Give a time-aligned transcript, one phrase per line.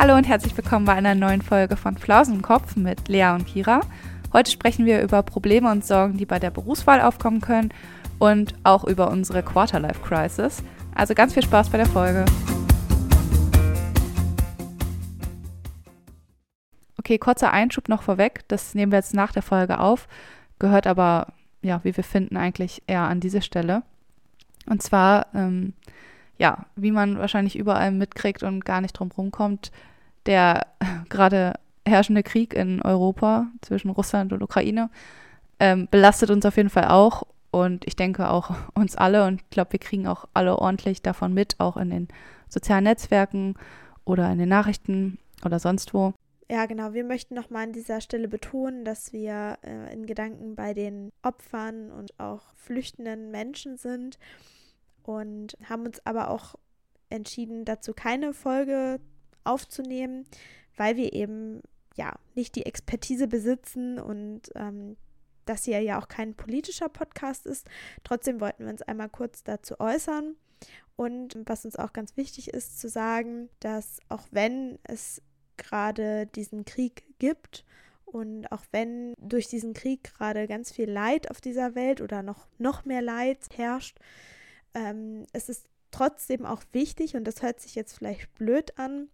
[0.00, 3.48] Hallo und herzlich willkommen bei einer neuen Folge von Flausen im Kopf mit Lea und
[3.48, 3.80] Kira.
[4.32, 7.74] Heute sprechen wir über Probleme und Sorgen, die bei der Berufswahl aufkommen können
[8.20, 10.62] und auch über unsere Quarterlife Crisis.
[10.94, 12.24] Also ganz viel Spaß bei der Folge.
[16.96, 18.44] Okay, kurzer Einschub noch vorweg.
[18.46, 20.06] Das nehmen wir jetzt nach der Folge auf,
[20.60, 23.82] gehört aber, ja, wie wir finden, eigentlich eher an diese Stelle.
[24.64, 25.72] Und zwar, ähm,
[26.38, 29.72] ja, wie man wahrscheinlich überall mitkriegt und gar nicht drum rumkommt,
[30.26, 30.66] der
[31.08, 31.54] gerade
[31.86, 34.90] herrschende Krieg in Europa zwischen Russland und Ukraine
[35.60, 39.50] ähm, belastet uns auf jeden Fall auch und ich denke auch uns alle und ich
[39.50, 42.08] glaube, wir kriegen auch alle ordentlich davon mit, auch in den
[42.48, 43.54] sozialen Netzwerken
[44.04, 46.14] oder in den Nachrichten oder sonst wo.
[46.50, 46.94] Ja, genau.
[46.94, 51.90] Wir möchten nochmal an dieser Stelle betonen, dass wir äh, in Gedanken bei den Opfern
[51.90, 54.18] und auch flüchtenden Menschen sind
[55.08, 56.54] und haben uns aber auch
[57.08, 59.00] entschieden, dazu keine Folge
[59.42, 60.26] aufzunehmen,
[60.76, 61.62] weil wir eben
[61.96, 64.98] ja nicht die Expertise besitzen und ähm,
[65.46, 67.66] das hier ja auch kein politischer Podcast ist.
[68.04, 70.36] Trotzdem wollten wir uns einmal kurz dazu äußern.
[70.94, 75.22] Und was uns auch ganz wichtig ist zu sagen, dass auch wenn es
[75.56, 77.64] gerade diesen Krieg gibt
[78.04, 82.46] und auch wenn durch diesen Krieg gerade ganz viel Leid auf dieser Welt oder noch,
[82.58, 83.98] noch mehr Leid herrscht,
[84.74, 89.08] ähm, es ist trotzdem auch wichtig, und das hört sich jetzt vielleicht blöd an,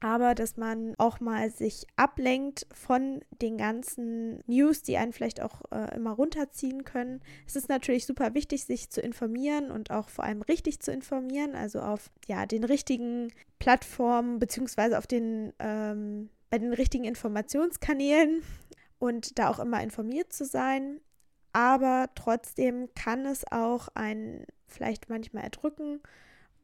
[0.00, 5.62] aber dass man auch mal sich ablenkt von den ganzen News, die einen vielleicht auch
[5.72, 7.20] äh, immer runterziehen können.
[7.46, 11.56] Es ist natürlich super wichtig, sich zu informieren und auch vor allem richtig zu informieren,
[11.56, 18.42] also auf ja den richtigen Plattformen beziehungsweise auf den ähm, bei den richtigen Informationskanälen
[18.98, 21.00] und da auch immer informiert zu sein.
[21.58, 26.00] Aber trotzdem kann es auch einen vielleicht manchmal erdrücken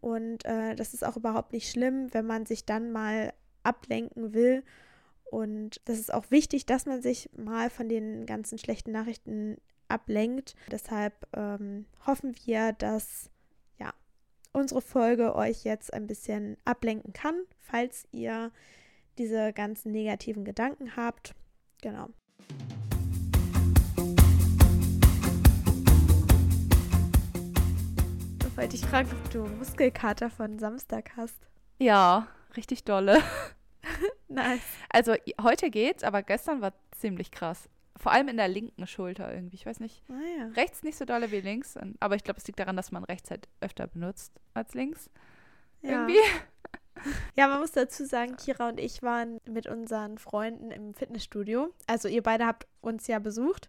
[0.00, 3.33] und äh, das ist auch überhaupt nicht schlimm, wenn man sich dann mal
[3.64, 4.62] ablenken will.
[5.24, 9.56] Und das ist auch wichtig, dass man sich mal von den ganzen schlechten Nachrichten
[9.88, 10.54] ablenkt.
[10.70, 13.30] Deshalb ähm, hoffen wir, dass
[13.80, 13.92] ja,
[14.52, 18.52] unsere Folge euch jetzt ein bisschen ablenken kann, falls ihr
[19.18, 21.34] diese ganzen negativen Gedanken habt.
[21.83, 22.10] Genau.
[28.56, 31.36] Wollte ich fragen, ob du Muskelkater von Samstag hast.
[31.78, 33.20] Ja, richtig dolle.
[34.28, 34.62] nice.
[34.90, 37.68] Also heute geht's, aber gestern war ziemlich krass.
[37.96, 39.56] Vor allem in der linken Schulter irgendwie.
[39.56, 40.04] Ich weiß nicht.
[40.08, 40.46] Ah, ja.
[40.56, 41.76] Rechts nicht so dolle wie links.
[41.98, 45.10] Aber ich glaube, es liegt daran, dass man rechts halt öfter benutzt als links.
[45.82, 46.06] Ja.
[46.06, 46.20] Irgendwie.
[47.34, 51.74] Ja, man muss dazu sagen, Kira und ich waren mit unseren Freunden im Fitnessstudio.
[51.88, 53.68] Also ihr beide habt uns ja besucht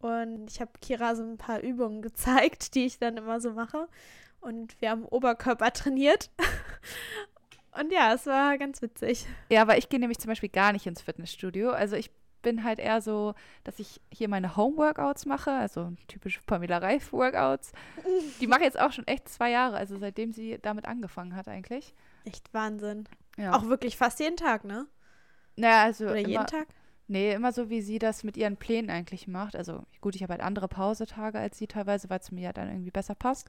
[0.00, 3.88] und ich habe Kira so ein paar Übungen gezeigt, die ich dann immer so mache.
[4.40, 6.30] Und wir haben Oberkörper trainiert.
[7.78, 9.26] Und ja, es war ganz witzig.
[9.50, 11.70] Ja, aber ich gehe nämlich zum Beispiel gar nicht ins Fitnessstudio.
[11.70, 12.10] Also ich
[12.42, 17.72] bin halt eher so, dass ich hier meine Home-Workouts mache, also typische Pamela Reif-Workouts.
[18.40, 21.48] Die mache ich jetzt auch schon echt zwei Jahre, also seitdem sie damit angefangen hat
[21.48, 21.94] eigentlich.
[22.24, 23.08] Echt Wahnsinn.
[23.36, 23.56] Ja.
[23.56, 24.86] Auch wirklich fast jeden Tag, ne?
[25.56, 26.04] Naja, also.
[26.04, 26.68] Oder immer, jeden Tag?
[27.08, 29.56] Nee, immer so, wie sie das mit ihren Plänen eigentlich macht.
[29.56, 32.68] Also gut, ich habe halt andere Pausetage als sie teilweise, weil es mir ja dann
[32.68, 33.48] irgendwie besser passt.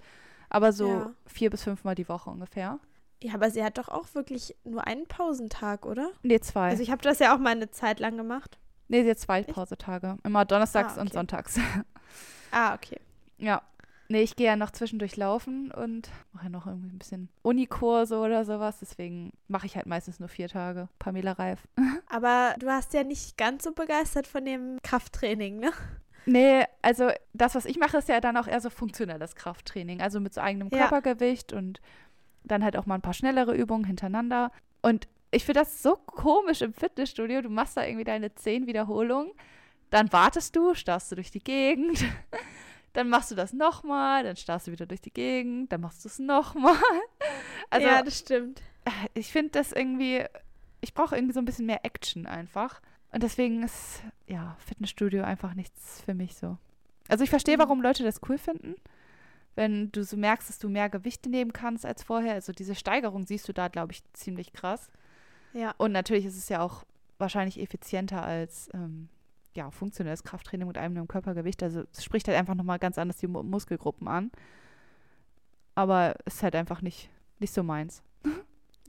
[0.50, 1.12] Aber so ja.
[1.26, 2.80] vier bis fünfmal die Woche ungefähr.
[3.22, 6.10] Ja, aber sie hat doch auch wirklich nur einen Pausentag, oder?
[6.24, 6.70] Nee, zwei.
[6.70, 8.58] Also ich habe das ja auch mal eine Zeit lang gemacht.
[8.88, 10.18] Nee, sie hat zwei Pausetage.
[10.24, 11.02] Immer donnerstags ah, okay.
[11.02, 11.60] und sonntags.
[12.52, 13.00] Ah, okay.
[13.38, 13.62] Ja.
[14.12, 18.18] Nee, ich gehe ja noch zwischendurch laufen und mache ja noch irgendwie ein bisschen Unikurse
[18.18, 18.80] oder sowas.
[18.80, 20.90] Deswegen mache ich halt meistens nur vier Tage.
[20.98, 21.68] Pamela Reif.
[22.10, 25.72] Aber du hast ja nicht ganz so begeistert von dem Krafttraining, ne?
[26.26, 30.02] Nee, also das, was ich mache, ist ja dann auch eher so funktionelles Krafttraining.
[30.02, 30.88] Also mit so eigenem ja.
[30.88, 31.80] Körpergewicht und
[32.44, 34.52] dann halt auch mal ein paar schnellere Übungen hintereinander.
[34.82, 37.44] Und ich finde das so komisch im Fitnessstudio.
[37.44, 39.32] Du machst da irgendwie deine zehn Wiederholungen,
[39.90, 42.04] dann wartest du, starrst du durch die Gegend,
[42.94, 46.10] dann machst du das nochmal, dann starrst du wieder durch die Gegend, dann machst du
[46.10, 46.76] es nochmal.
[47.72, 48.64] Also, ja, das stimmt.
[49.14, 50.26] Ich finde das irgendwie,
[50.82, 52.82] ich brauche irgendwie so ein bisschen mehr Action einfach.
[53.12, 56.58] Und deswegen ist, ja, Fitnessstudio einfach nichts für mich so.
[57.08, 57.62] Also ich verstehe, mhm.
[57.62, 58.76] warum Leute das cool finden.
[59.56, 62.34] Wenn du so merkst, dass du mehr Gewichte nehmen kannst als vorher.
[62.34, 64.90] Also diese Steigerung siehst du da, glaube ich, ziemlich krass.
[65.54, 65.74] Ja.
[65.78, 66.86] Und natürlich ist es ja auch
[67.18, 69.10] wahrscheinlich effizienter als ähm,
[69.60, 71.62] ja, funktionelles Krafttraining mit einem Körpergewicht.
[71.62, 74.32] Also es spricht halt einfach nochmal ganz anders die Muskelgruppen an.
[75.76, 77.10] Aber es ist halt einfach nicht,
[77.40, 78.02] nicht so meins.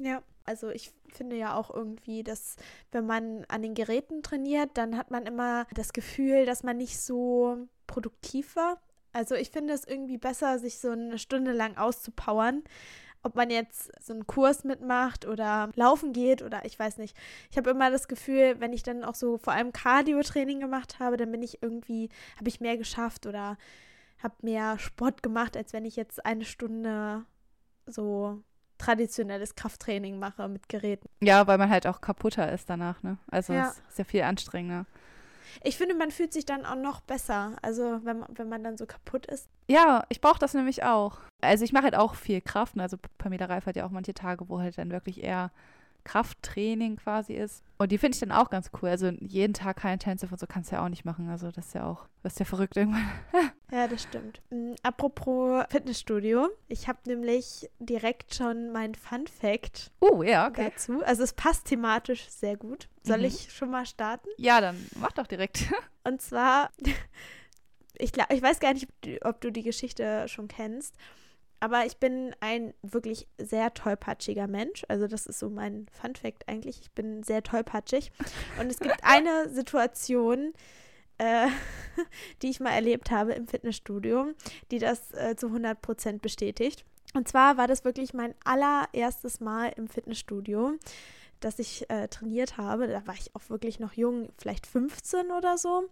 [0.02, 0.22] Ja.
[0.46, 2.56] Also ich finde ja auch irgendwie, dass
[2.90, 6.98] wenn man an den Geräten trainiert, dann hat man immer das Gefühl, dass man nicht
[6.98, 8.80] so produktiv war.
[9.12, 12.64] Also ich finde es irgendwie besser, sich so eine Stunde lang auszupowern,
[13.22, 17.16] ob man jetzt so einen Kurs mitmacht oder laufen geht oder ich weiß nicht.
[17.50, 21.16] Ich habe immer das Gefühl, wenn ich dann auch so vor allem Cardio-Training gemacht habe,
[21.16, 22.08] dann bin ich irgendwie,
[22.38, 23.58] habe ich mehr geschafft oder
[24.22, 27.24] habe mehr Sport gemacht, als wenn ich jetzt eine Stunde
[27.86, 28.42] so
[28.78, 31.08] traditionelles Krafttraining mache mit Geräten.
[31.20, 33.18] Ja, weil man halt auch kaputter ist danach, ne?
[33.30, 33.68] Also Ja.
[33.68, 34.86] es ist ja viel anstrengender.
[35.62, 37.56] Ich finde, man fühlt sich dann auch noch besser.
[37.62, 39.48] Also wenn, man- wenn man dann so kaputt ist.
[39.68, 41.18] Ja, ich brauche das nämlich auch.
[41.40, 42.76] Also ich mache halt auch viel Kraft.
[42.76, 42.82] ne?
[42.82, 45.50] Also Pamela Reif hat ja auch manche Tage, wo halt dann wirklich eher
[46.04, 47.62] Krafttraining quasi ist.
[47.78, 48.88] Und die finde ich dann auch ganz cool.
[48.88, 51.28] Also jeden Tag kein Tänze und so kannst du ja auch nicht machen.
[51.30, 53.08] Also das ist ja auch, das ist ja verrückt irgendwann.
[53.72, 54.40] Ja, das stimmt.
[54.50, 56.48] Mm, Apropos Fitnessstudio.
[56.66, 60.72] Ich habe nämlich direkt schon mein Fun Fact Uh, ja, okay.
[60.74, 61.04] dazu.
[61.04, 62.88] Also es passt thematisch sehr gut.
[63.02, 63.24] Soll Mhm.
[63.24, 64.28] ich schon mal starten?
[64.36, 65.64] Ja, dann mach doch direkt.
[66.04, 66.70] Und zwar,
[67.98, 68.88] ich, glaub, ich weiß gar nicht,
[69.22, 70.94] ob du, die Geschichte schon kennst,
[71.60, 74.84] aber ich bin ein wirklich sehr tollpatschiger Mensch.
[74.88, 76.80] Also das ist so mein Fun Fact eigentlich.
[76.80, 78.12] Ich bin sehr tollpatschig.
[78.58, 80.54] Und es gibt eine Situation,
[81.18, 81.48] äh,
[82.40, 84.28] die ich mal erlebt habe im Fitnessstudio,
[84.70, 86.86] die das äh, zu 100% bestätigt.
[87.12, 90.78] Und zwar war das wirklich mein allererstes Mal im Fitnessstudio,
[91.40, 92.86] dass ich äh, trainiert habe.
[92.86, 95.84] Da war ich auch wirklich noch jung, vielleicht 15 oder so.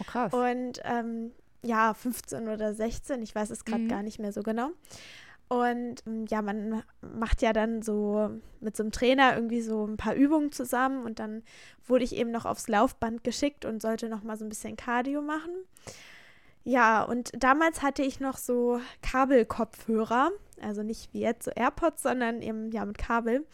[0.00, 0.32] Oh, krass.
[0.32, 1.32] Und ähm,
[1.62, 3.88] ja, 15 oder 16, ich weiß es gerade Mhm.
[3.88, 4.70] gar nicht mehr so genau.
[5.48, 9.96] Und ähm, ja, man macht ja dann so mit so einem Trainer irgendwie so ein
[9.98, 11.42] paar Übungen zusammen und dann
[11.86, 15.20] wurde ich eben noch aufs Laufband geschickt und sollte noch mal so ein bisschen Cardio
[15.20, 15.50] machen.
[16.64, 20.30] Ja, und damals hatte ich noch so Kabelkopfhörer,
[20.60, 23.44] also nicht wie jetzt so AirPods, sondern eben ja mit Kabel.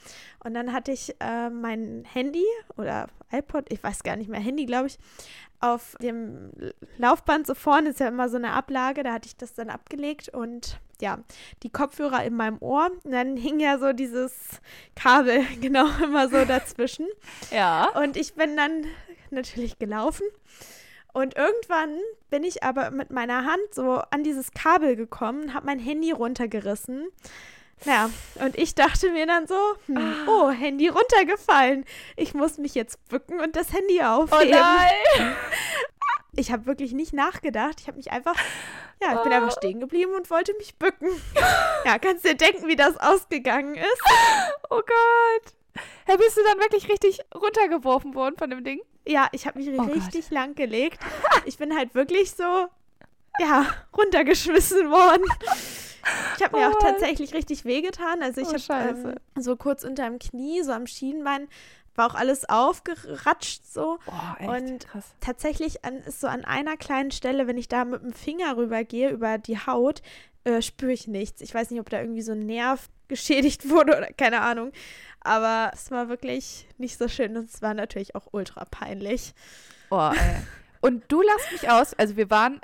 [0.45, 2.45] Und dann hatte ich äh, mein Handy
[2.77, 4.99] oder iPod, ich weiß gar nicht mehr, Handy glaube ich,
[5.61, 6.53] auf dem
[6.99, 10.29] Laufband so vorne ist ja immer so eine Ablage, da hatte ich das dann abgelegt
[10.29, 11.19] und ja,
[11.63, 12.91] die Kopfhörer in meinem Ohr.
[13.05, 14.33] Und dann hing ja so dieses
[14.95, 17.07] Kabel genau immer so dazwischen.
[17.51, 17.89] ja.
[18.01, 18.85] Und ich bin dann
[19.31, 20.27] natürlich gelaufen.
[21.19, 21.99] Und irgendwann
[22.31, 27.09] bin ich aber mit meiner Hand so an dieses Kabel gekommen, habe mein Handy runtergerissen.
[27.85, 29.57] Ja, und ich dachte mir dann so,
[29.87, 31.85] hm, oh, Handy runtergefallen.
[32.17, 34.51] Ich muss mich jetzt bücken und das Handy Oh aufheben.
[34.51, 35.37] nein.
[36.37, 37.81] Ich habe wirklich nicht nachgedacht.
[37.81, 38.37] Ich habe mich einfach,
[39.03, 39.35] ja, ich bin Oh.
[39.35, 41.09] einfach stehen geblieben und wollte mich bücken.
[41.85, 44.03] Ja, kannst dir denken, wie das ausgegangen ist.
[44.71, 45.83] Oh Gott.
[46.07, 48.81] Hey, bist du dann wirklich richtig runtergeworfen worden von dem Ding?
[49.09, 49.95] Ja, ich habe mich Oh Gott.
[49.95, 50.99] richtig lang gelegt.
[51.47, 52.67] Ich bin halt wirklich so,
[53.39, 53.67] ja,
[53.97, 55.23] runtergeschmissen worden.
[56.37, 56.93] Ich habe mir Oh auch Mann.
[56.93, 58.23] tatsächlich richtig wehgetan.
[58.23, 58.89] Also ich Oh, habe
[59.37, 61.49] ähm, so kurz unterm Knie, so am Schienbein,
[61.95, 63.99] war auch alles aufgeratscht so.
[64.39, 65.05] Echt Und- krass.
[65.21, 69.11] Tatsächlich an, ist so an einer kleinen Stelle, wenn ich da mit dem Finger rübergehe
[69.11, 70.03] über die Haut,
[70.45, 71.41] äh, spüre ich nichts.
[71.41, 74.71] Ich weiß nicht, ob da irgendwie so ein Nerv geschädigt wurde oder keine Ahnung.
[75.21, 79.35] Aber es war wirklich nicht so schön und es war natürlich auch ultra peinlich.
[79.91, 80.43] Oh, ey.
[80.81, 81.95] Und du lachst mich aus.
[81.95, 82.61] Also wir waren,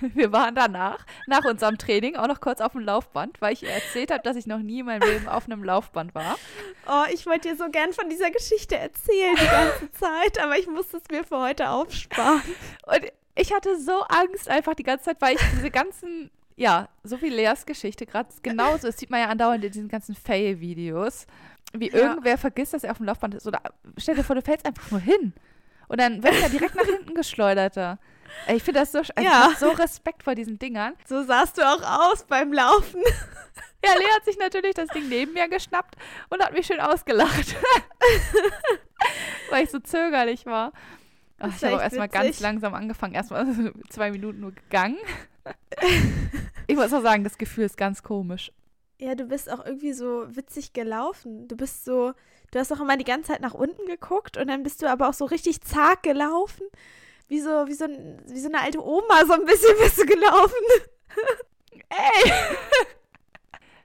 [0.00, 3.70] wir waren danach, nach unserem Training, auch noch kurz auf dem Laufband, weil ich ihr
[3.70, 6.38] erzählt habe, dass ich noch nie in meinem Leben auf einem Laufband war.
[6.86, 10.66] Oh, ich wollte dir so gern von dieser Geschichte erzählen die ganze Zeit, aber ich
[10.66, 12.42] musste es mir für heute aufsparen.
[12.86, 17.20] Und ich hatte so Angst einfach die ganze Zeit, weil ich diese ganzen, ja, so
[17.20, 21.26] wie Leas Geschichte gerade genauso, das sieht man ja andauernd in diesen ganzen Fail-Videos,
[21.74, 21.96] wie Ja.
[21.96, 23.46] irgendwer vergisst, dass er auf dem Laufband ist.
[23.46, 23.60] Oder
[23.96, 25.32] stell dir vor, du fällst einfach nur hin.
[25.88, 27.76] Und dann wird er direkt nach hinten geschleudert.
[27.76, 27.98] da.
[28.46, 29.04] Ich finde das so, Ja.
[29.20, 30.94] ich hab so Respekt vor diesen Dingern.
[31.06, 33.02] So sahst du auch aus beim Laufen.
[33.84, 35.94] Ja, Lea hat sich natürlich das Ding neben mir geschnappt
[36.30, 37.54] und hat mich schön ausgelacht.
[39.50, 40.72] Weil ich so zögerlich war.
[41.38, 43.14] Ach, ich habe auch erstmal ganz langsam angefangen.
[43.14, 43.46] Erstmal
[43.88, 44.98] zwei Minuten nur gegangen.
[46.66, 48.50] Ich muss auch sagen, das Gefühl ist ganz komisch.
[49.00, 51.46] Ja, du bist auch irgendwie so witzig gelaufen.
[51.46, 52.12] Du bist so,
[52.50, 55.08] du hast auch immer die ganze Zeit nach unten geguckt und dann bist du aber
[55.08, 56.66] auch so richtig zart gelaufen.
[57.28, 60.64] Wie so, wie so, wie so eine alte Oma, so ein bisschen bist du gelaufen.
[61.90, 62.32] Ey!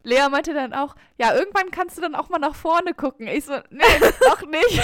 [0.03, 3.27] Lea meinte dann auch, ja, irgendwann kannst du dann auch mal nach vorne gucken.
[3.27, 3.84] Ich so, nee,
[4.27, 4.82] noch nicht.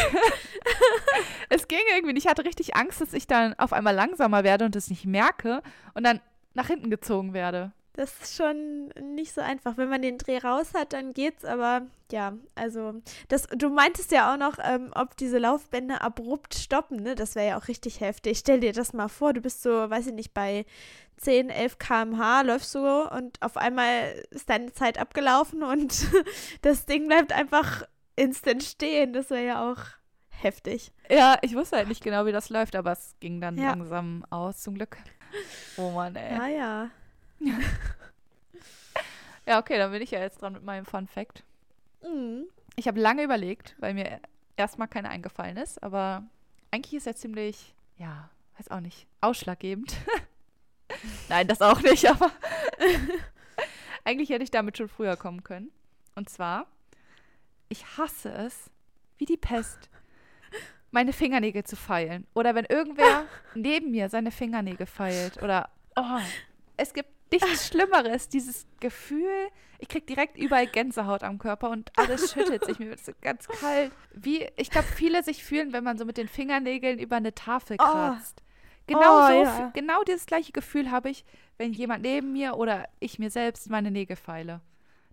[1.50, 2.26] es ging irgendwie nicht.
[2.26, 5.62] Ich hatte richtig Angst, dass ich dann auf einmal langsamer werde und es nicht merke
[5.94, 6.22] und dann
[6.54, 7.74] nach hinten gezogen werde.
[8.00, 9.76] Das ist schon nicht so einfach.
[9.76, 11.82] Wenn man den Dreh raus hat, dann geht's, aber
[12.14, 12.94] ja, also
[13.28, 17.16] das, du meintest ja auch noch, ähm, ob diese Laufbänder abrupt stoppen, ne?
[17.16, 18.38] Das wäre ja auch richtig heftig.
[18.38, 20.66] Stell dir das mal vor, du bist so, weiß ich nicht, bei
[21.18, 22.80] 10, 11 km/h läufst du
[23.12, 26.08] und auf einmal ist deine Zeit abgelaufen und
[26.62, 27.84] das Ding bleibt einfach
[28.16, 29.12] instant stehen.
[29.12, 29.80] Das wäre ja auch
[30.30, 30.94] heftig.
[31.10, 33.72] Ja, ich wusste halt nicht genau, wie das läuft, aber es ging dann Ja.
[33.72, 34.96] langsam aus, zum Glück.
[35.76, 36.34] Oh Mann, ey.
[36.38, 36.90] Ja, ja.
[39.50, 41.44] Ja, okay, dann bin ich ja jetzt dran mit meinem Fun Fact.
[42.04, 42.46] Mhm.
[42.76, 44.20] Ich habe lange überlegt, weil mir
[44.58, 46.24] erstmal keiner eingefallen ist, aber
[46.70, 48.30] eigentlich ist er ziemlich, ja,
[48.60, 49.98] weiß auch nicht, ausschlaggebend.
[51.30, 52.30] Nein, das auch nicht, aber
[54.04, 55.72] eigentlich hätte ich damit schon früher kommen können.
[56.14, 56.68] Und zwar,
[57.70, 58.70] ich hasse es,
[59.18, 59.90] wie die Pest,
[60.92, 62.28] meine Fingernägel zu feilen.
[62.36, 65.42] Oder wenn irgendwer neben mir seine Fingernägel feilt.
[65.42, 66.20] Oder, oh,
[66.78, 69.30] es gibt nichts Schlimmeres, dieses Gefühl,
[69.80, 73.48] ich krieg direkt überall Gänsehaut am Körper und alles schüttelt sich, mir wird so ganz
[73.48, 73.92] kalt.
[74.14, 77.78] Wie, ich glaube, viele sich fühlen, wenn man so mit den Fingernägeln über eine Tafel
[77.80, 77.84] Oh.
[77.84, 78.42] kratzt.
[78.88, 79.72] Genau, Oh, so, ja.
[79.76, 81.24] genau dieses gleiche Gefühl habe ich,
[81.58, 84.62] wenn jemand neben mir oder ich mir selbst meine Nägel feile.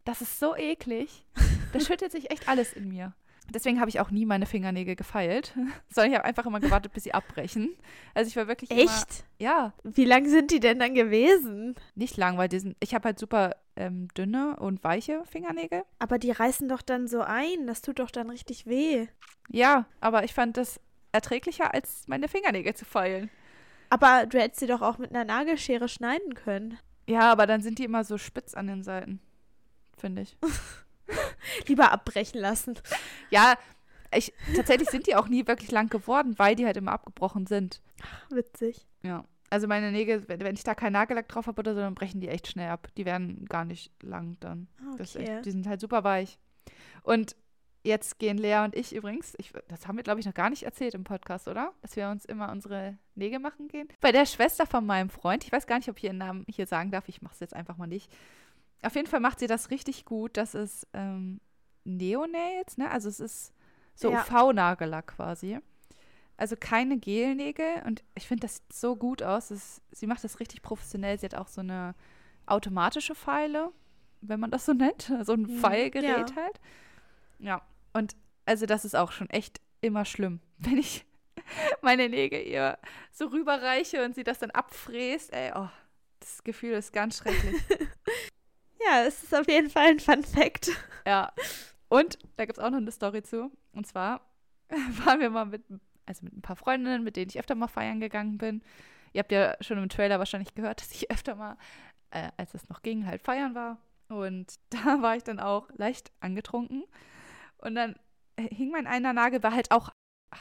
[0.04, 1.26] Das ist so eklig.
[1.73, 3.12] Da schüttelt sich echt alles in mir.
[3.55, 5.55] Deswegen habe ich auch nie meine Fingernägel gefeilt,
[5.88, 7.75] sondern ich habe einfach immer gewartet, bis sie abbrechen.
[8.15, 9.25] Also ich war wirklich immer, Echt?
[9.38, 11.75] ja, Wie lang sind die denn dann gewesen?
[11.95, 15.83] nicht lang, weil diesen, ich habe halt super ähm, dünne und weiche Fingernägel.
[15.99, 17.67] Aber die reißen doch dann so ein.
[17.67, 19.07] Das tut doch dann richtig weh.
[19.50, 20.81] Ja, aber ich fand das
[21.12, 23.31] erträglicher, als meine Fingernägel zu feilen.
[23.91, 26.79] Aber du hättest sie doch auch mit einer Nagelschere schneiden können.
[27.09, 29.21] Ja, aber dann sind die immer so spitz an den Seiten,
[29.97, 30.37] finde ich.
[31.67, 32.79] Lieber abbrechen lassen.
[33.31, 33.55] Ja,
[34.15, 37.83] ich, tatsächlich sind die auch nie wirklich lang geworden, weil die halt immer abgebrochen sind.
[38.31, 38.87] Witzig.
[39.03, 39.25] Ja.
[39.51, 42.21] Also meine Nägel, wenn, wenn ich da keinen Nagellack drauf habe oder so, dann brechen
[42.21, 42.89] die echt schnell ab.
[42.97, 44.69] Die werden gar nicht lang dann.
[44.99, 45.37] Das ist Okay.
[45.37, 46.39] echt, die sind halt super weich.
[47.03, 47.37] Und
[47.85, 50.65] jetzt gehen Lea und ich übrigens, ich, das haben wir, glaube ich, noch gar nicht
[50.65, 51.73] erzählt im Podcast, oder?
[51.83, 53.87] Dass wir uns immer unsere Nägel machen gehen.
[54.01, 56.67] Bei der Schwester von meinem Freund, ich weiß gar nicht, ob ich ihren Namen hier
[56.67, 58.11] sagen darf, ich mache es jetzt einfach mal nicht.
[58.87, 60.37] Auf jeden Fall macht sie das richtig gut.
[60.37, 61.40] Das ist ähm,
[61.85, 62.90] Neonails, ne?
[62.90, 63.52] Also es ist
[63.95, 64.23] so Ja.
[64.23, 65.59] UV-Nagellack quasi.
[66.37, 69.49] Also keine Gelnägel und ich finde, das sieht so gut aus.
[69.49, 71.19] Das, sie macht das richtig professionell.
[71.19, 71.95] Sie hat auch so eine
[72.47, 73.73] automatische Pfeile,
[74.21, 75.11] wenn man das so nennt.
[75.23, 76.37] So ein Mhm, Pfeilgerät ja.
[76.37, 76.61] halt.
[77.38, 77.62] Ja,
[77.93, 81.05] und also das ist auch schon echt immer schlimm, wenn ich
[81.83, 82.78] meine Nägel ihr
[83.12, 85.33] so rüberreiche und sie das dann abfräst.
[85.33, 85.69] Ey, oh,
[86.21, 87.57] das Gefühl ist ganz schrecklich.
[88.88, 90.71] Ja, es ist auf jeden Fall ein Fun Fact.
[91.07, 91.33] Ja.
[91.88, 93.50] Und da gibt es auch noch eine Story zu.
[93.73, 94.21] Und zwar
[95.05, 95.64] waren wir mal mit,
[96.05, 98.62] also mit ein paar Freundinnen, mit denen ich öfter mal feiern gegangen bin.
[99.12, 101.57] Ihr habt ja schon im Trailer wahrscheinlich gehört, dass ich öfter mal,
[102.11, 103.78] äh, als es noch ging, halt feiern war.
[104.09, 106.85] Und da war ich dann auch leicht angetrunken.
[107.59, 107.97] Und dann
[108.37, 109.90] äh, hing mein einer Nagel, war halt auch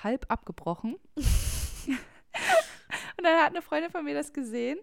[0.03, 0.95] halb abgebrochen.
[1.15, 1.97] und
[3.23, 4.77] dann hat eine Freundin von mir das gesehen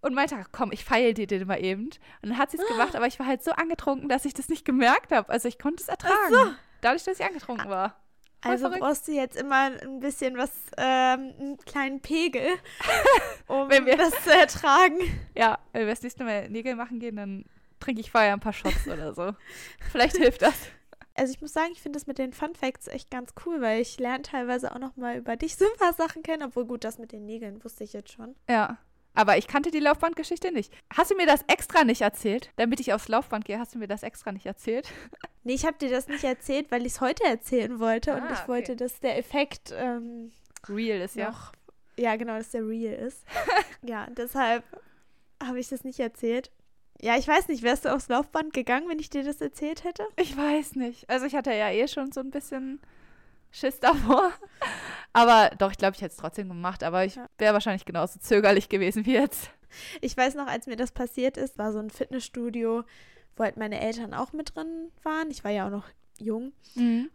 [0.00, 1.84] und meinte, komm, ich feile dir den mal eben.
[2.22, 4.48] Und dann hat sie es gemacht, aber ich war halt so angetrunken, dass ich das
[4.48, 5.28] nicht gemerkt habe.
[5.30, 6.56] Also ich konnte es ertragen.
[6.80, 8.00] Dadurch, dass ich angetrunken war.
[8.40, 8.80] Voll Also verrückt.
[8.80, 12.46] brauchst du jetzt immer ein bisschen was, ähm, einen kleinen Pegel,
[13.48, 14.98] um Wenn wir- das zu ertragen.
[15.34, 17.44] Ja, wenn wir das nächste Mal Nägel machen gehen, dann
[17.80, 19.34] trinke ich vorher ein paar Shots oder so.
[19.90, 20.54] Vielleicht hilft das.
[21.16, 23.80] Also ich muss sagen, ich finde das mit den Fun Facts echt ganz cool, weil
[23.80, 26.84] ich lerne teilweise auch noch mal über dich so ein paar Sachen kennen, obwohl gut,
[26.84, 28.36] das mit den Nägeln wusste ich jetzt schon.
[28.48, 28.78] Ja.
[29.18, 30.72] Aber ich kannte die Laufbandgeschichte nicht.
[30.96, 32.52] Hast du mir das extra nicht erzählt?
[32.54, 34.88] Damit ich aufs Laufband gehe, hast du mir das extra nicht erzählt?
[35.44, 38.32] Nee, ich habe dir das nicht erzählt, weil ich es heute erzählen wollte und Ah,
[38.32, 38.48] ich okay.
[38.48, 40.30] wollte, dass der Effekt ähm,
[40.68, 41.30] Real ist ja.
[41.30, 41.52] noch,
[41.96, 43.24] ja genau, dass der real ist.
[43.82, 44.62] ja, deshalb
[45.42, 46.50] habe ich das nicht erzählt.
[47.00, 50.06] Ja, ich weiß nicht, wärst du aufs Laufband gegangen, wenn ich dir das erzählt hätte?
[50.16, 51.08] Ich weiß nicht.
[51.08, 52.80] Also ich hatte ja eh schon so ein bisschen
[53.50, 54.30] Schiss davor.
[55.12, 56.82] Aber doch, ich glaube, ich hätte es trotzdem gemacht.
[56.82, 59.50] Aber ich wäre wahrscheinlich genauso zögerlich gewesen wie jetzt.
[60.00, 62.84] Ich weiß noch, als mir das passiert ist, war so ein Fitnessstudio,
[63.36, 65.30] wo halt meine Eltern auch mit drin waren.
[65.30, 65.84] Ich war ja auch noch
[66.20, 66.52] jung.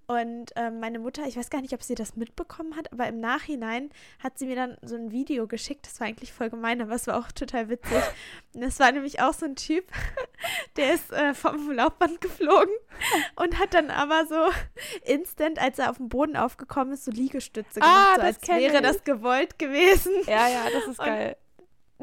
[0.08, 3.20] Und ähm, meine Mutter, ich weiß gar nicht, ob sie das mitbekommen hat, aber im
[3.22, 5.86] Nachhinein hat sie mir dann so ein Video geschickt.
[5.86, 7.92] Das war eigentlich voll gemein, aber es war auch total witzig.
[8.56, 9.86] Das war nämlich auch so ein Typ,
[10.78, 12.74] der ist äh, vom Laufband geflogen
[13.36, 14.36] und hat dann aber so
[15.12, 18.48] instant, als er auf dem Boden aufgekommen ist, so Liegestütze Ah, gemacht, so das als
[18.62, 18.82] wäre ich.
[18.82, 20.12] das gewollt gewesen.
[20.28, 21.36] Ja, ja, das ist Und- geil.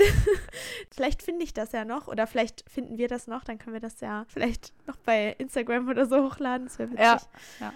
[0.94, 3.80] Vielleicht finde ich das ja noch oder vielleicht finden wir das noch, dann können wir
[3.80, 6.66] das ja vielleicht noch bei Instagram oder so hochladen.
[6.66, 7.04] Das wäre witzig.
[7.04, 7.20] Ja,
[7.60, 7.72] ja.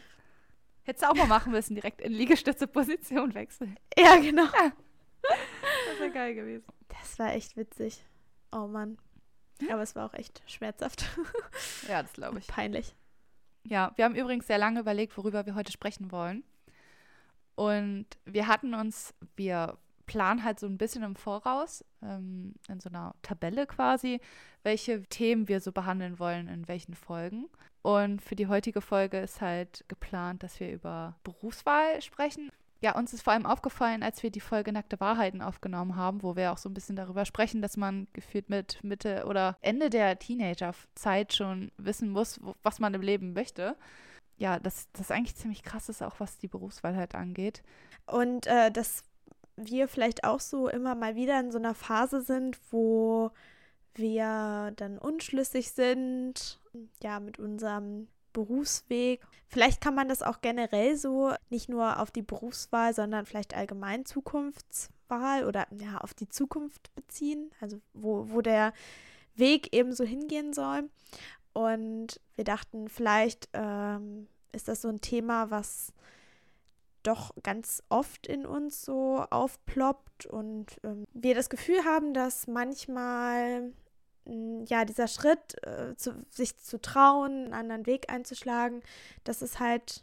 [0.85, 3.76] Hättest du auch mal machen müssen, direkt in Liegestütze-Position wechseln.
[3.99, 4.47] ja genau.
[5.23, 6.66] Das wäre geil gewesen.
[6.88, 8.04] Das war echt witzig.
[8.52, 8.99] Oh Mann.
[9.71, 11.04] Aber es war auch echt schmerzhaft.
[11.88, 12.47] Ja, das glaube ich.
[12.47, 12.95] Peinlich.
[13.66, 16.45] Ja, wir haben übrigens sehr lange überlegt, worüber wir heute sprechen wollen.
[17.54, 22.88] Und wir hatten uns, wir planen halt so ein bisschen im Voraus, ähm, in so
[22.88, 24.20] einer Tabelle quasi,
[24.62, 27.49] welche Themen wir so behandeln wollen, in welchen Folgen.
[27.82, 32.50] Und für die heutige Folge ist halt geplant, dass wir über Berufswahl sprechen.
[32.80, 36.37] ja, uns ist vor allem aufgefallen, als wir die Folge Nackte Wahrheiten aufgenommen haben, wo
[36.37, 40.18] wir auch so ein bisschen darüber sprechen, dass man gefühlt mit Mitte oder Ende der
[40.18, 43.76] Teenagerzeit schon wissen muss, was man im Leben möchte.
[44.37, 47.62] Ja, das, das eigentlich ziemlich krass ist, auch was die Berufswahl halt angeht.
[48.06, 49.02] Und äh, dass
[49.56, 53.30] wir vielleicht auch so immer mal wieder in so einer Phase sind, wo
[53.94, 56.61] wir dann unschlüssig sind,
[57.02, 59.20] ja, mit unserem Berufsweg.
[59.46, 64.04] Vielleicht kann man das auch generell so nicht nur auf die Berufswahl, sondern vielleicht allgemein
[64.04, 68.73] Zukunftswahl oder ja, auf die Zukunft beziehen, also wo, wo der
[69.37, 70.90] Weg eben so hingehen soll.
[71.52, 75.92] Und wir dachten, vielleicht ähm, ist das so ein Thema, was
[77.06, 83.73] doch ganz oft in uns so aufploppt und ähm, wir das Gefühl haben, dass manchmal
[84.26, 88.82] ja, dieser Schritt, äh, zu, sich zu trauen, einen anderen Weg einzuschlagen,
[89.25, 90.02] dass es halt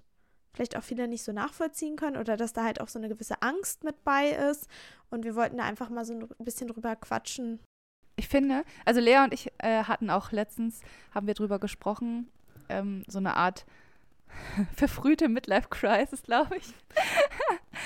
[0.53, 3.41] vielleicht auch viele nicht so nachvollziehen können oder dass da halt auch so eine gewisse
[3.41, 4.67] Angst mit bei ist.
[5.09, 7.59] Und wir wollten da einfach mal so ein bisschen drüber quatschen.
[8.15, 10.81] Ich finde, also Lea und ich äh, hatten auch letztens,
[11.13, 12.29] haben wir drüber gesprochen,
[12.69, 13.65] ähm, so eine Art
[14.75, 16.73] verfrühte Midlife-Crisis, glaube ich.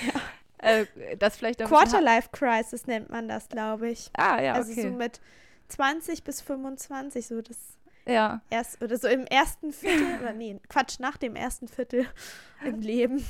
[0.08, 0.22] ja.
[0.58, 4.10] äh, das vielleicht Quarter-Life-Crisis nennt man das, glaube ich.
[4.18, 4.82] Ah, ja, also okay.
[4.84, 5.20] so mit
[5.70, 7.58] 20 bis 25, so das
[8.08, 8.42] ja.
[8.50, 12.08] erst oder so im ersten Viertel oder nee, Quatsch, nach dem ersten Viertel
[12.64, 13.26] im Leben.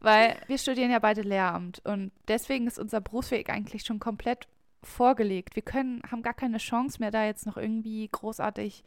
[0.00, 4.48] Weil wir studieren ja beide Lehramt und deswegen ist unser Berufsweg eigentlich schon komplett
[4.82, 5.56] vorgelegt.
[5.56, 8.84] Wir können, haben gar keine Chance mehr, da jetzt noch irgendwie großartig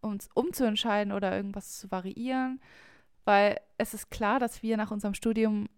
[0.00, 2.60] uns umzuentscheiden oder irgendwas zu variieren,
[3.24, 5.68] weil es ist klar, dass wir nach unserem Studium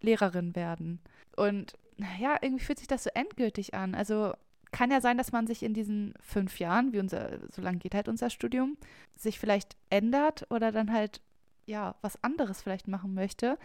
[0.00, 1.00] Lehrerin werden.
[1.36, 1.74] Und
[2.18, 3.94] ja, irgendwie fühlt sich das so endgültig an.
[3.94, 4.32] Also
[4.72, 7.94] kann ja sein, dass man sich in diesen fünf Jahren, wie unser, so lange geht
[7.94, 8.76] halt unser Studium,
[9.16, 11.20] sich vielleicht ändert oder dann halt,
[11.66, 13.58] ja, was anderes vielleicht machen möchte.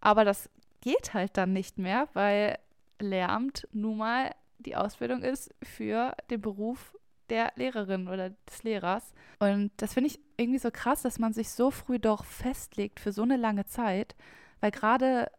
[0.00, 0.48] Aber das
[0.80, 2.58] geht halt dann nicht mehr, weil
[2.98, 6.96] Lehramt nun mal die Ausbildung ist für den Beruf
[7.28, 9.12] der Lehrerin oder des Lehrers.
[9.38, 13.12] Und das finde ich irgendwie so krass, dass man sich so früh doch festlegt für
[13.12, 14.14] so eine lange Zeit,
[14.60, 15.30] weil gerade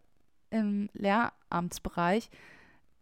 [0.49, 2.29] im Lehramtsbereich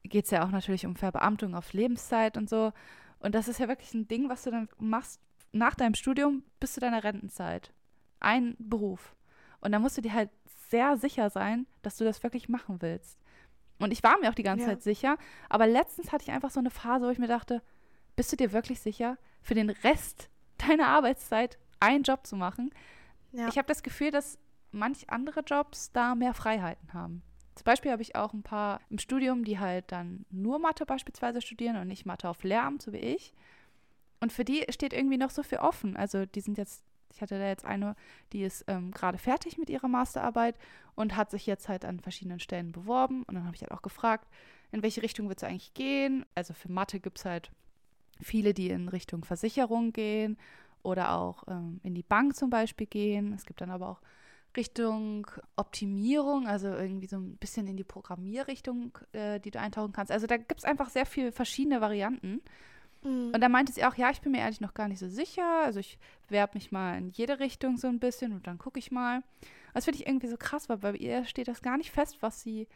[0.03, 2.71] geht es ja auch natürlich um Verbeamtung auf Lebenszeit und so.
[3.19, 5.19] Und das ist ja wirklich ein Ding, was du dann machst
[5.51, 7.71] nach deinem Studium bis zu deiner Rentenzeit.
[8.19, 9.15] Ein Beruf.
[9.59, 10.29] Und da musst du dir halt
[10.69, 13.19] sehr sicher sein, dass du das wirklich machen willst.
[13.79, 14.69] Und ich war mir auch die ganze ja.
[14.71, 15.17] Zeit sicher,
[15.49, 17.61] aber letztens hatte ich einfach so eine Phase, wo ich mir dachte,
[18.15, 22.71] bist du dir wirklich sicher, für den Rest deiner Arbeitszeit einen Job zu machen?
[23.31, 23.47] Ja.
[23.47, 24.37] Ich habe das Gefühl, dass
[24.71, 27.21] manch andere Jobs da mehr Freiheiten haben.
[27.55, 31.41] Zum Beispiel habe ich auch ein paar im Studium, die halt dann nur Mathe beispielsweise
[31.41, 33.33] studieren und nicht Mathe auf Lehramt, so wie ich.
[34.19, 35.97] Und für die steht irgendwie noch so viel offen.
[35.97, 37.95] Also die sind jetzt, ich hatte da jetzt eine,
[38.31, 40.55] die ist ähm, gerade fertig mit ihrer Masterarbeit
[40.95, 43.23] und hat sich jetzt halt an verschiedenen Stellen beworben.
[43.23, 44.27] Und dann habe ich halt auch gefragt,
[44.71, 46.25] in welche Richtung wird es eigentlich gehen?
[46.35, 47.51] Also für Mathe gibt es halt
[48.21, 50.37] viele, die in Richtung Versicherung gehen
[50.83, 53.33] oder auch ähm, in die Bank zum Beispiel gehen.
[53.33, 54.01] Es gibt dann aber auch
[54.55, 60.11] Richtung Optimierung, also irgendwie so ein bisschen in die Programmierrichtung, äh, die du eintauchen kannst.
[60.11, 62.41] Also da gibt es einfach sehr viele verschiedene Varianten.
[63.03, 63.31] Mhm.
[63.33, 65.63] Und da meinte sie auch, ja, ich bin mir ehrlich noch gar nicht so sicher.
[65.63, 68.91] Also ich bewerbe mich mal in jede Richtung so ein bisschen und dann gucke ich
[68.91, 69.23] mal.
[69.73, 72.41] Das finde ich irgendwie so krass, weil bei ihr steht das gar nicht fest, was
[72.41, 72.67] sie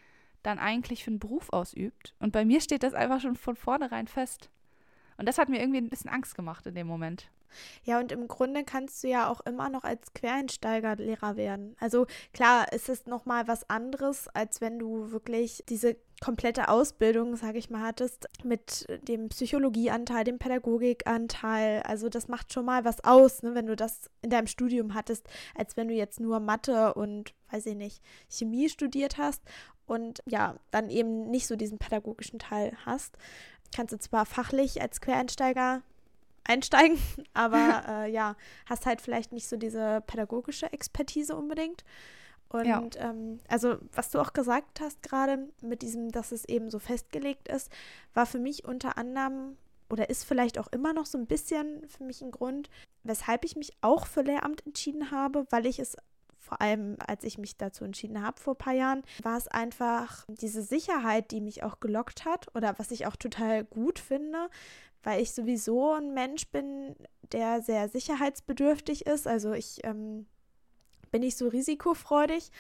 [0.44, 2.16] dann eigentlich für einen Beruf ausübt.
[2.20, 4.50] Und bei mir steht das einfach schon von vornherein fest.
[5.18, 7.30] Und das hat mir irgendwie ein bisschen Angst gemacht in dem Moment.
[7.84, 11.76] Ja, und im Grunde kannst du ja auch immer noch als Quereinsteiger Lehrer werden.
[11.80, 17.58] Also klar, ist es nochmal was anderes, als wenn du wirklich diese komplette Ausbildung, sage
[17.58, 21.82] ich mal, hattest mit dem Psychologieanteil, dem Pädagogikanteil.
[21.84, 25.28] Also das macht schon mal was aus, ne, wenn du das in deinem Studium hattest,
[25.56, 29.42] als wenn du jetzt nur Mathe und, weiß ich nicht, Chemie studiert hast
[29.86, 33.18] und ja, dann eben nicht so diesen pädagogischen Teil hast.
[33.76, 35.82] Kannst du zwar fachlich als Quereinsteiger
[36.46, 36.98] einsteigen,
[37.34, 41.84] aber äh, ja, hast halt vielleicht nicht so diese pädagogische Expertise unbedingt.
[42.50, 42.82] Und ja.
[42.98, 47.48] ähm, also, was du auch gesagt hast gerade mit diesem, dass es eben so festgelegt
[47.48, 47.72] ist,
[48.14, 49.58] war für mich unter anderem
[49.90, 52.70] oder ist vielleicht auch immer noch so ein bisschen für mich ein Grund,
[53.04, 55.98] weshalb ich mich auch für Lehramt entschieden habe, weil ich es
[56.46, 60.26] vor allem als ich mich dazu entschieden habe vor ein paar Jahren, war es einfach
[60.28, 64.50] diese Sicherheit, die mich auch gelockt hat oder was ich auch total gut finde,
[65.06, 66.96] weil ich sowieso ein Mensch bin,
[67.32, 69.28] der sehr sicherheitsbedürftig ist.
[69.28, 70.26] Also ich ähm,
[71.12, 72.52] bin nicht so risikofreudig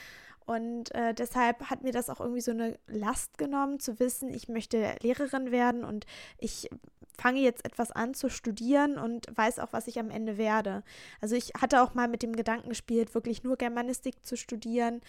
[0.45, 4.47] und äh, deshalb hat mir das auch irgendwie so eine Last genommen, zu wissen, ich
[4.47, 6.05] möchte Lehrerin werden und
[6.37, 6.69] ich
[7.17, 10.83] fange jetzt etwas an zu studieren und weiß auch, was ich am Ende werde.
[11.21, 15.01] Also ich hatte auch mal mit dem Gedanken gespielt, wirklich nur Germanistik zu studieren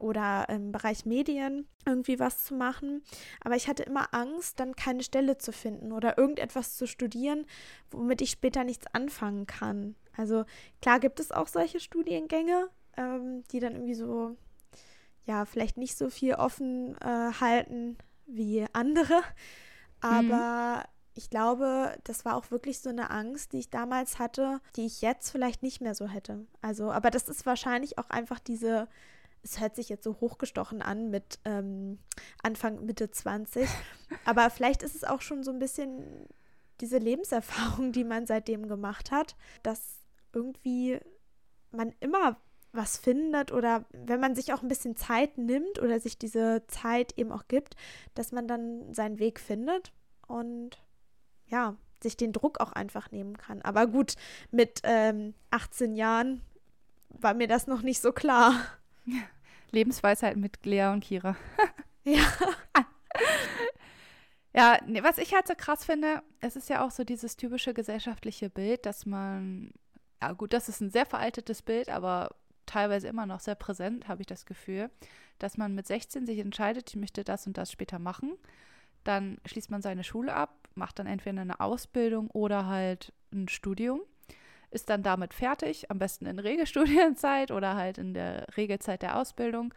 [0.00, 3.02] oder im Bereich Medien irgendwie was zu machen.
[3.40, 7.46] Aber ich hatte immer Angst, dann keine Stelle zu finden oder irgendetwas zu studieren,
[7.90, 9.94] womit ich später nichts anfangen kann.
[10.16, 10.44] Also
[10.82, 14.36] klar gibt es auch solche Studiengänge, ähm, die dann irgendwie so,
[15.26, 19.22] ja, vielleicht nicht so viel offen äh, halten wie andere.
[20.00, 20.90] Aber mhm.
[21.14, 25.02] ich glaube, das war auch wirklich so eine Angst, die ich damals hatte, die ich
[25.02, 26.46] jetzt vielleicht nicht mehr so hätte.
[26.62, 28.88] Also, aber das ist wahrscheinlich auch einfach diese
[29.42, 31.98] es hört sich jetzt so hochgestochen an mit ähm,
[32.42, 33.68] Anfang, Mitte 20.
[34.24, 36.26] Aber vielleicht ist es auch schon so ein bisschen
[36.80, 39.98] diese Lebenserfahrung, die man seitdem gemacht hat, dass
[40.32, 41.00] irgendwie
[41.70, 42.36] man immer
[42.72, 47.18] was findet oder wenn man sich auch ein bisschen Zeit nimmt oder sich diese Zeit
[47.18, 47.74] eben auch gibt,
[48.14, 49.92] dass man dann seinen Weg findet
[50.28, 50.78] und
[51.46, 53.60] ja, sich den Druck auch einfach nehmen kann.
[53.62, 54.14] Aber gut,
[54.52, 56.42] mit ähm, 18 Jahren
[57.08, 58.54] war mir das noch nicht so klar.
[59.70, 61.36] Lebensweisheit mit Lea und Kira.
[62.04, 62.22] ja.
[64.52, 67.72] Ja, nee, was ich halt so krass finde, es ist ja auch so dieses typische
[67.72, 69.72] gesellschaftliche Bild, dass man,
[70.20, 72.34] ja gut, das ist ein sehr veraltetes Bild, aber
[72.66, 74.90] teilweise immer noch sehr präsent, habe ich das Gefühl,
[75.38, 78.36] dass man mit 16 sich entscheidet, ich möchte das und das später machen.
[79.04, 84.00] Dann schließt man seine Schule ab, macht dann entweder eine Ausbildung oder halt ein Studium
[84.70, 89.74] ist dann damit fertig, am besten in Regelstudienzeit oder halt in der Regelzeit der Ausbildung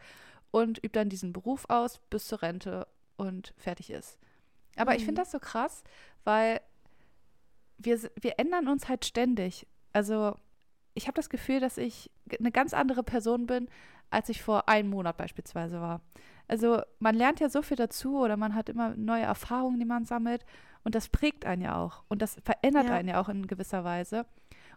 [0.50, 4.18] und übt dann diesen Beruf aus bis zur Rente und fertig ist.
[4.76, 4.98] Aber mhm.
[4.98, 5.82] ich finde das so krass,
[6.24, 6.60] weil
[7.78, 9.66] wir, wir ändern uns halt ständig.
[9.92, 10.36] Also
[10.94, 13.68] ich habe das Gefühl, dass ich eine ganz andere Person bin,
[14.10, 16.00] als ich vor einem Monat beispielsweise war.
[16.46, 20.04] Also man lernt ja so viel dazu oder man hat immer neue Erfahrungen, die man
[20.04, 20.44] sammelt
[20.84, 22.94] und das prägt einen ja auch und das verändert ja.
[22.94, 24.26] einen ja auch in gewisser Weise.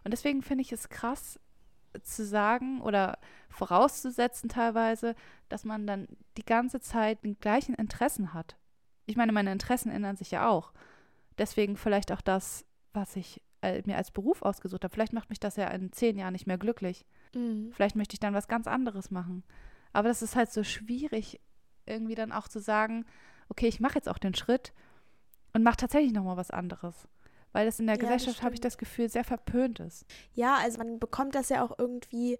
[0.04, 1.38] Und deswegen finde ich es krass
[2.02, 5.14] zu sagen oder vorauszusetzen teilweise,
[5.48, 8.56] dass man dann die ganze Zeit den gleichen Interessen hat.
[9.06, 10.72] Ich meine, meine Interessen ändern sich ja auch.
[11.38, 14.92] Deswegen vielleicht auch das, was ich äh, mir als Beruf ausgesucht habe.
[14.92, 17.06] Vielleicht macht mich das ja in zehn Jahren nicht mehr glücklich.
[17.34, 17.72] Mhm.
[17.72, 19.44] Vielleicht möchte ich dann was ganz anderes machen.
[19.92, 21.40] Aber das ist halt so schwierig,
[21.86, 23.06] irgendwie dann auch zu sagen,
[23.48, 24.72] okay, ich mache jetzt auch den Schritt
[25.54, 27.08] und mache tatsächlich nochmal was anderes
[27.52, 30.04] weil das in der ja, Gesellschaft, habe ich das Gefühl, sehr verpönt ist.
[30.34, 32.38] Ja, also man bekommt das ja auch irgendwie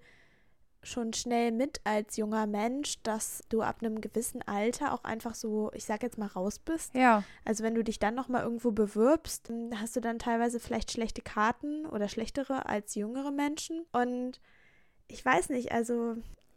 [0.83, 5.71] schon schnell mit als junger Mensch, dass du ab einem gewissen Alter auch einfach so,
[5.75, 6.95] ich sag jetzt mal, raus bist.
[6.95, 7.25] Ja.
[7.45, 11.87] Also wenn du dich dann nochmal irgendwo bewirbst, hast du dann teilweise vielleicht schlechte Karten
[11.87, 13.85] oder schlechtere als jüngere Menschen.
[13.93, 14.41] Und
[15.09, 16.17] ich weiß nicht, also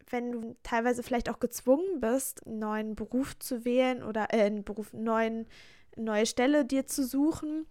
[0.09, 4.63] wenn du teilweise vielleicht auch gezwungen bist, einen neuen Beruf zu wählen oder äh, einen
[4.63, 5.47] Beruf, neuen,
[5.95, 7.65] neue Stelle dir zu suchen,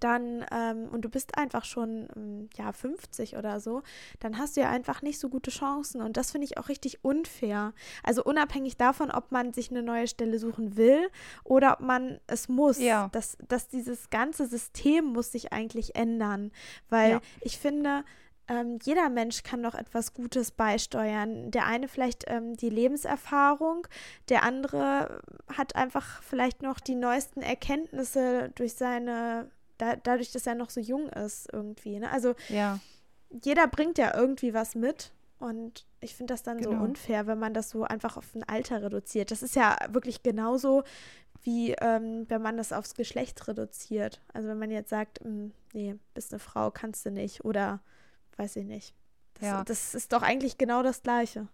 [0.00, 3.82] dann ähm, und du bist einfach schon ähm, ja 50 oder so,
[4.20, 7.04] dann hast du ja einfach nicht so gute Chancen und das finde ich auch richtig
[7.04, 7.72] unfair.
[8.02, 11.08] Also unabhängig davon, ob man sich eine neue Stelle suchen will
[11.44, 12.78] oder ob man es muss.
[12.78, 13.08] Ja.
[13.12, 16.52] Dass, dass dieses ganze System muss sich eigentlich ändern,
[16.88, 17.20] weil ja.
[17.40, 18.04] ich finde,
[18.46, 21.50] ähm, jeder Mensch kann noch etwas Gutes beisteuern.
[21.50, 23.86] Der eine vielleicht ähm, die Lebenserfahrung,
[24.28, 25.22] der andere
[25.56, 30.80] hat einfach vielleicht noch die neuesten Erkenntnisse durch seine da, dadurch, dass er noch so
[30.80, 31.98] jung ist irgendwie.
[31.98, 32.10] Ne?
[32.10, 32.78] Also ja.
[33.42, 35.12] jeder bringt ja irgendwie was mit.
[35.38, 36.70] Und ich finde das dann genau.
[36.70, 39.30] so unfair, wenn man das so einfach auf ein Alter reduziert.
[39.30, 40.84] Das ist ja wirklich genauso,
[41.42, 44.20] wie ähm, wenn man das aufs Geschlecht reduziert.
[44.32, 47.44] Also wenn man jetzt sagt, hm, nee, bist eine Frau, kannst du nicht.
[47.44, 47.80] Oder
[48.36, 48.94] weiß ich nicht.
[49.34, 49.64] Das, ja.
[49.64, 51.48] das ist doch eigentlich genau das Gleiche.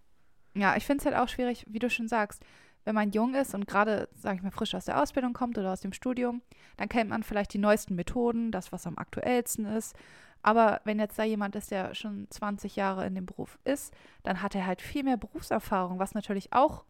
[0.53, 2.43] Ja, ich finde es halt auch schwierig, wie du schon sagst
[2.83, 5.71] wenn man jung ist und gerade, sage ich mal, frisch aus der Ausbildung kommt oder
[5.71, 6.41] aus dem Studium,
[6.77, 9.95] dann kennt man vielleicht die neuesten Methoden, das, was am aktuellsten ist.
[10.43, 14.41] Aber wenn jetzt da jemand ist, der schon 20 Jahre in dem Beruf ist, dann
[14.41, 16.83] hat er halt viel mehr Berufserfahrung, was natürlich auch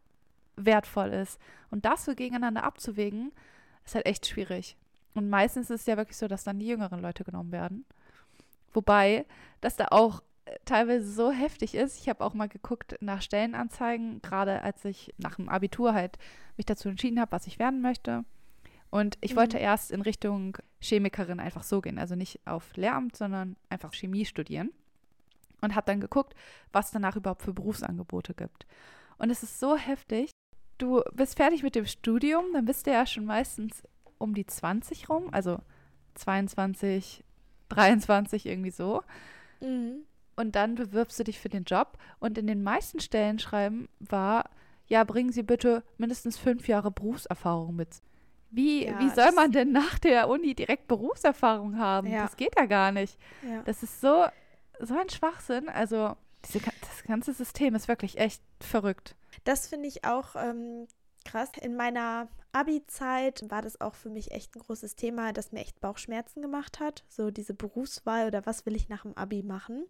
[0.55, 1.39] wertvoll ist.
[1.69, 3.31] Und das so gegeneinander abzuwägen,
[3.85, 4.77] ist halt echt schwierig.
[5.13, 7.85] Und meistens ist es ja wirklich so, dass dann die jüngeren Leute genommen werden.
[8.73, 9.25] Wobei,
[9.59, 10.23] dass da auch
[10.65, 11.99] teilweise so heftig ist.
[11.99, 16.17] Ich habe auch mal geguckt nach Stellenanzeigen, gerade als ich nach dem Abitur halt
[16.57, 18.23] mich dazu entschieden habe, was ich werden möchte.
[18.89, 19.37] Und ich mhm.
[19.37, 24.25] wollte erst in Richtung Chemikerin einfach so gehen, also nicht auf Lehramt, sondern einfach Chemie
[24.25, 24.71] studieren.
[25.61, 26.33] Und habe dann geguckt,
[26.71, 28.65] was danach überhaupt für Berufsangebote gibt.
[29.19, 30.31] Und es ist so heftig.
[30.79, 33.83] Du bist fertig mit dem Studium, dann bist du ja schon meistens
[34.17, 35.59] um die 20 rum, also
[36.15, 37.23] 22,
[37.69, 39.03] 23 irgendwie so.
[39.61, 40.05] Mhm
[40.41, 41.97] und dann bewirbst du dich für den Job.
[42.19, 44.49] Und in den meisten Stellenschreiben war,
[44.87, 48.01] ja, bringen Sie bitte mindestens fünf Jahre Berufserfahrung mit.
[48.49, 52.07] Wie, ja, wie soll man denn nach der Uni direkt Berufserfahrung haben?
[52.07, 52.23] Ja.
[52.23, 53.17] Das geht ja gar nicht.
[53.47, 53.61] Ja.
[53.63, 54.25] Das ist so,
[54.79, 55.69] so ein Schwachsinn.
[55.69, 59.15] Also, diese, das ganze System ist wirklich echt verrückt.
[59.43, 60.87] Das finde ich auch ähm,
[61.25, 61.49] krass.
[61.61, 65.79] In meiner Abi-Zeit war das auch für mich echt ein großes Thema, das mir echt
[65.79, 67.03] Bauchschmerzen gemacht hat.
[67.09, 69.85] So diese Berufswahl oder was will ich nach dem Abi machen.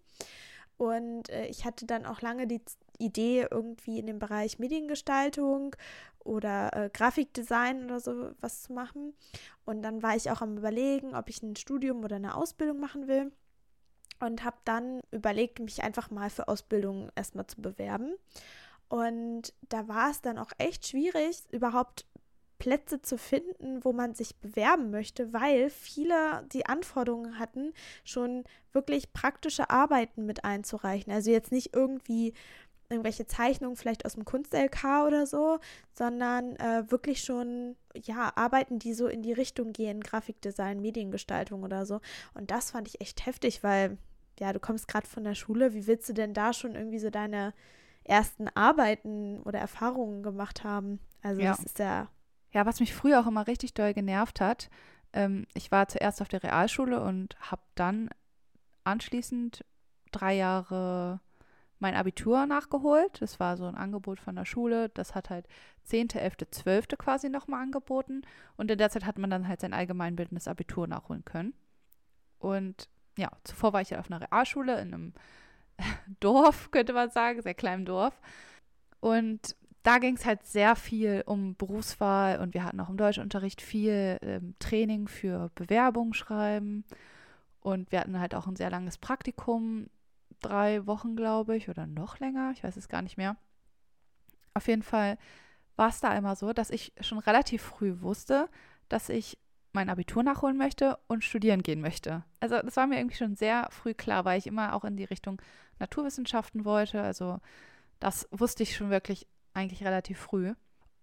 [0.78, 2.62] Und äh, ich hatte dann auch lange die
[2.98, 5.76] Idee, irgendwie in dem Bereich Mediengestaltung
[6.24, 9.14] oder äh, Grafikdesign oder so was zu machen.
[9.66, 13.08] Und dann war ich auch am Überlegen, ob ich ein Studium oder eine Ausbildung machen
[13.08, 13.32] will.
[14.20, 18.14] Und habe dann überlegt, mich einfach mal für Ausbildung erstmal zu bewerben.
[18.92, 22.06] Und da war es dann auch echt schwierig, überhaupt
[22.60, 27.72] Plätze zu finden, wo man sich bewerben möchte, weil viele die Anforderungen hatten,
[28.04, 31.14] schon wirklich praktische Arbeiten mit einzureichen.
[31.14, 32.34] Also jetzt nicht irgendwie
[32.90, 35.60] irgendwelche Zeichnungen vielleicht aus dem Kunst-LK oder so,
[35.94, 41.86] sondern äh, wirklich schon, ja, Arbeiten, die so in die Richtung gehen, Grafikdesign, Mediengestaltung oder
[41.86, 42.02] so.
[42.34, 43.98] Und das fand ich echt heftig, weil,
[44.38, 47.10] ja, du kommst gerade von der Schule, wie willst du denn da schon irgendwie so
[47.10, 47.54] deine
[48.04, 51.00] ersten Arbeiten oder Erfahrungen gemacht haben?
[51.22, 51.52] Also ja.
[51.52, 52.10] das ist ja
[52.54, 54.70] ja, was mich früher auch immer richtig doll genervt hat,
[55.14, 58.10] ähm, ich war zuerst auf der Realschule und habe dann
[58.84, 59.66] anschließend
[60.12, 61.22] drei Jahre
[61.80, 63.22] mein Abitur nachgeholt.
[63.22, 64.90] Das war so ein Angebot von der Schule.
[64.90, 65.48] Das hat halt
[65.84, 66.88] 10., 11., 12.
[66.98, 68.22] quasi nochmal angeboten.
[68.56, 71.54] Und in der Zeit hat man dann halt sein allgemeinbildendes Abitur nachholen können.
[72.38, 75.14] Und ja, zuvor war ich ja auf einer Realschule in einem
[76.20, 78.20] Dorf, könnte man sagen, sehr kleinem Dorf.
[79.00, 83.62] Und da ging es halt sehr viel um Berufswahl und wir hatten auch im Deutschunterricht
[83.62, 86.86] viel ähm, Training für Bewerbung schreiben
[87.62, 89.88] und wir hatten halt auch ein sehr langes Praktikum,
[90.40, 93.38] drei Wochen glaube ich oder noch länger, ich weiß es gar nicht mehr.
[94.54, 95.18] Auf jeden Fall
[95.78, 98.50] war es da immer so, dass ich schon relativ früh wusste,
[98.88, 99.38] dass ich
[99.74, 102.24] mein Abitur nachholen möchte und studieren gehen möchte.
[102.40, 105.06] Also das war mir irgendwie schon sehr früh klar, weil ich immer auch in die
[105.06, 105.42] Richtung
[105.80, 107.02] Naturwissenschaften wollte.
[107.02, 107.40] Also
[108.00, 110.54] das wusste ich schon wirklich eigentlich relativ früh.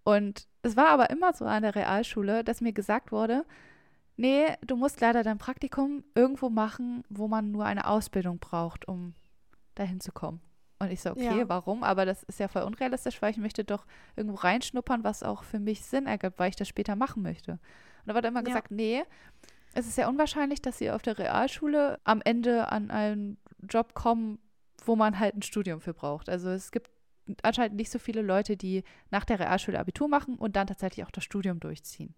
[0.05, 3.45] Und es war aber immer so an der Realschule, dass mir gesagt wurde,
[4.17, 9.15] nee, du musst leider dein Praktikum irgendwo machen, wo man nur eine Ausbildung braucht, um
[9.75, 10.41] dahin zu kommen.
[10.81, 11.49] Und ich so, okay, ja.
[11.49, 11.83] warum?
[11.83, 13.85] Aber das ist ja voll unrealistisch, weil ich möchte doch
[14.17, 17.59] irgendwo reinschnuppern, was auch für mich Sinn ergibt, weil ich das später machen möchte.
[18.09, 18.47] Und da wurde immer ja.
[18.47, 19.03] gesagt, nee,
[19.75, 23.37] es ist ja unwahrscheinlich, dass sie auf der Realschule am Ende an einen
[23.69, 24.39] Job kommen,
[24.83, 26.31] wo man halt ein Studium für braucht.
[26.31, 26.91] Also es gibt
[27.43, 31.11] anscheinend nicht so viele Leute, die nach der Realschule Abitur machen und dann tatsächlich auch
[31.11, 32.15] das Studium durchziehen.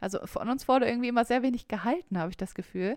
[0.00, 2.96] Also von uns wurde irgendwie immer sehr wenig gehalten, habe ich das Gefühl.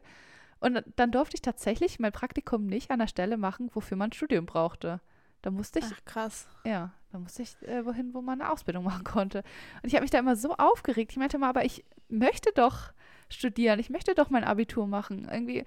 [0.62, 4.13] Und dann durfte ich tatsächlich mein Praktikum nicht an der Stelle machen, wofür man ein
[4.13, 5.02] Studium brauchte.
[5.41, 5.86] Da musste ich.
[5.86, 6.47] Ach, krass.
[6.65, 9.43] Ja, da musste ich äh, wohin, wo man eine Ausbildung machen konnte.
[9.82, 11.12] Und ich habe mich da immer so aufgeregt.
[11.12, 12.93] Ich meinte mal, aber ich möchte doch
[13.30, 13.80] studieren.
[13.80, 15.28] Ich möchte doch mein Abitur machen.
[15.32, 15.63] Irgendwie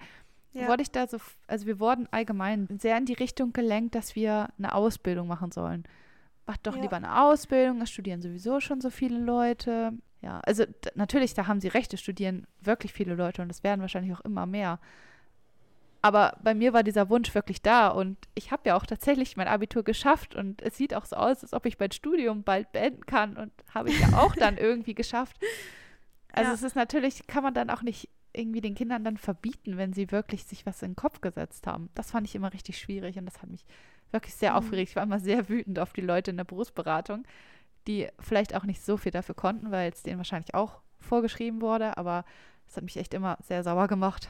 [0.53, 0.67] ja.
[0.67, 4.49] wurde ich da so, also wir wurden allgemein sehr in die Richtung gelenkt, dass wir
[4.57, 5.83] eine Ausbildung machen sollen.
[6.45, 6.81] Mach doch ja.
[6.81, 9.93] lieber eine Ausbildung, das studieren sowieso schon so viele Leute.
[10.21, 13.81] Ja, also natürlich, da haben sie recht, es studieren wirklich viele Leute und es werden
[13.81, 14.79] wahrscheinlich auch immer mehr.
[16.01, 19.47] Aber bei mir war dieser Wunsch wirklich da und ich habe ja auch tatsächlich mein
[19.47, 23.05] Abitur geschafft und es sieht auch so aus, als ob ich mein Studium bald beenden
[23.05, 25.37] kann und habe ich ja auch dann irgendwie geschafft.
[26.33, 26.55] Also ja.
[26.55, 30.11] es ist natürlich, kann man dann auch nicht irgendwie den Kindern dann verbieten, wenn sie
[30.11, 31.89] wirklich sich was in den Kopf gesetzt haben.
[31.93, 33.65] Das fand ich immer richtig schwierig und das hat mich
[34.11, 34.57] wirklich sehr mhm.
[34.57, 34.89] aufgeregt.
[34.89, 37.25] Ich war immer sehr wütend auf die Leute in der Berufsberatung,
[37.87, 41.97] die vielleicht auch nicht so viel dafür konnten, weil es denen wahrscheinlich auch vorgeschrieben wurde,
[41.97, 42.25] aber
[42.67, 44.27] es hat mich echt immer sehr sauer gemacht.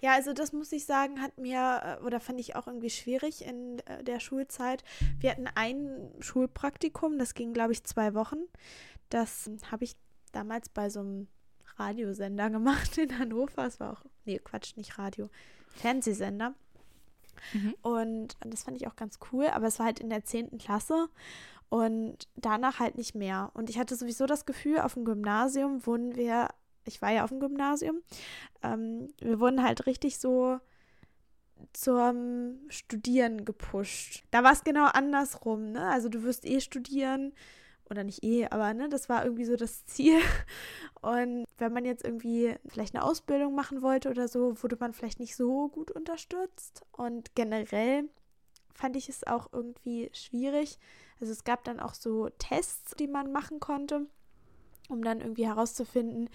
[0.00, 3.44] Ja, also das muss ich sagen, hat mir äh, oder fand ich auch irgendwie schwierig
[3.44, 4.84] in äh, der Schulzeit.
[5.20, 8.38] Wir hatten ein Schulpraktikum, das ging, glaube ich, zwei Wochen.
[9.08, 9.96] Das habe ich
[10.32, 11.28] damals bei so einem
[11.78, 13.66] Radiosender gemacht in Hannover.
[13.66, 15.30] Es war auch, nee, Quatsch, nicht Radio,
[15.68, 16.54] Fernsehsender.
[17.52, 17.74] Mhm.
[17.82, 20.58] Und das fand ich auch ganz cool, aber es war halt in der 10.
[20.58, 21.08] Klasse
[21.68, 23.50] und danach halt nicht mehr.
[23.54, 26.48] Und ich hatte sowieso das Gefühl, auf dem Gymnasium wurden wir,
[26.84, 28.02] ich war ja auf dem Gymnasium,
[28.62, 30.58] ähm, wir wurden halt richtig so
[31.72, 34.24] zum Studieren gepusht.
[34.30, 35.88] Da war es genau andersrum, ne?
[35.88, 37.32] Also du wirst eh studieren
[37.90, 40.20] oder nicht eh, aber ne, das war irgendwie so das Ziel.
[41.00, 45.20] Und wenn man jetzt irgendwie vielleicht eine Ausbildung machen wollte oder so, wurde man vielleicht
[45.20, 46.82] nicht so gut unterstützt.
[46.92, 48.04] Und generell
[48.74, 50.78] fand ich es auch irgendwie schwierig.
[51.20, 54.06] Also es gab dann auch so Tests, die man machen konnte,
[54.88, 56.28] um dann irgendwie herauszufinden,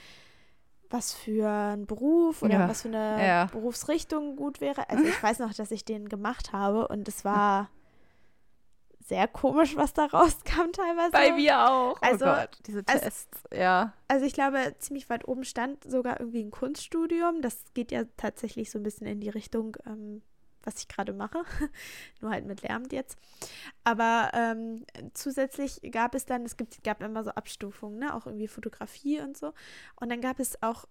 [0.90, 2.70] was für ein Beruf oder ja.
[2.70, 3.46] was für eine ja.
[3.46, 4.90] Berufsrichtung gut wäre.
[4.90, 7.70] Also ich weiß noch, dass ich den gemacht habe und es war
[9.12, 11.12] sehr komisch, was da rauskam teilweise.
[11.12, 11.96] Bei mir auch.
[11.96, 13.94] Oh also, oh Gott, diese Tests, also, ja.
[14.08, 17.42] Also ich glaube, ziemlich weit oben stand sogar irgendwie ein Kunststudium.
[17.42, 20.22] Das geht ja tatsächlich so ein bisschen in die Richtung, ähm,
[20.64, 21.44] was ich gerade mache,
[22.22, 23.18] nur halt mit Lärm jetzt.
[23.84, 28.16] Aber ähm, zusätzlich gab es dann, es gibt, gab immer so Abstufungen, ne?
[28.16, 29.54] auch irgendwie Fotografie und so.
[30.00, 30.86] Und dann gab es auch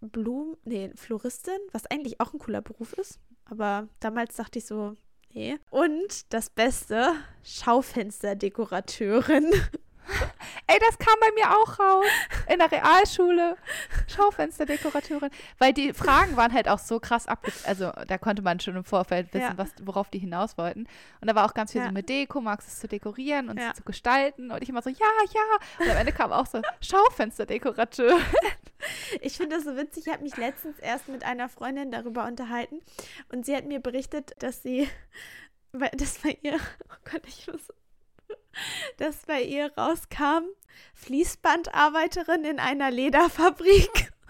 [0.00, 3.20] Blumen, nee, Floristin, was eigentlich auch ein cooler Beruf ist.
[3.44, 4.96] Aber damals dachte ich so,
[5.32, 5.56] nee.
[5.70, 9.50] Und das Beste, Schaufensterdekorateurin.
[10.70, 12.04] Ey, das kam bei mir auch raus.
[12.46, 13.56] In der Realschule.
[14.06, 15.30] Schaufensterdekorateurin.
[15.56, 17.50] Weil die Fragen waren halt auch so krass abge...
[17.64, 19.56] Also da konnte man schon im Vorfeld wissen, ja.
[19.56, 20.86] was, worauf die hinaus wollten.
[21.20, 21.86] Und da war auch ganz viel ja.
[21.86, 23.72] so mit Deko, magst es zu dekorieren und ja.
[23.72, 24.50] zu gestalten.
[24.50, 24.96] Und ich immer so, ja,
[25.32, 25.84] ja.
[25.84, 28.22] Und am Ende kam auch so, Schaufensterdekorateurin.
[29.22, 30.06] Ich finde das so witzig.
[30.06, 32.80] Ich habe mich letztens erst mit einer Freundin darüber unterhalten.
[33.32, 34.88] Und sie hat mir berichtet, dass sie...
[35.72, 36.56] Weil das bei ihr...
[36.90, 37.72] Oh Gott, ich muss
[38.98, 40.44] dass bei ihr rauskam,
[40.94, 44.12] Fließbandarbeiterin in einer Lederfabrik.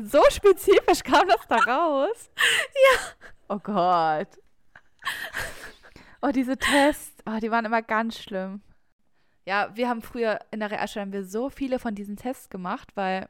[0.00, 2.30] So spezifisch kam das da raus?
[2.36, 3.00] Ja.
[3.48, 4.28] Oh Gott.
[6.22, 8.62] Oh, diese Tests, oh, die waren immer ganz schlimm.
[9.44, 12.90] Ja, wir haben früher in der Realschule haben wir so viele von diesen Tests gemacht,
[12.94, 13.28] weil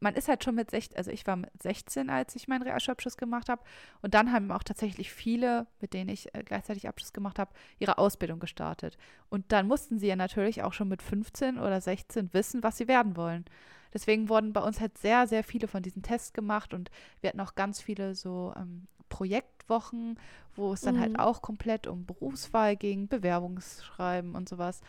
[0.00, 3.16] man ist halt schon mit 16, also ich war mit 16, als ich meinen Realschulabschluss
[3.16, 3.62] gemacht habe.
[4.00, 7.98] Und dann haben auch tatsächlich viele, mit denen ich äh, gleichzeitig Abschluss gemacht habe, ihre
[7.98, 8.96] Ausbildung gestartet.
[9.28, 12.88] Und dann mussten sie ja natürlich auch schon mit 15 oder 16 wissen, was sie
[12.88, 13.44] werden wollen.
[13.92, 16.90] Deswegen wurden bei uns halt sehr, sehr viele von diesen Tests gemacht und
[17.20, 20.18] wir hatten auch ganz viele so ähm, Projektwochen,
[20.54, 21.18] wo es dann halt mhm.
[21.18, 24.80] halt auch komplett um Berufswahl ging, Bewerbungsschreiben und sowas.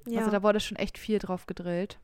[0.00, 0.20] Also ja.
[0.20, 2.00] Also da wurde schon echt viel drauf gedrillt.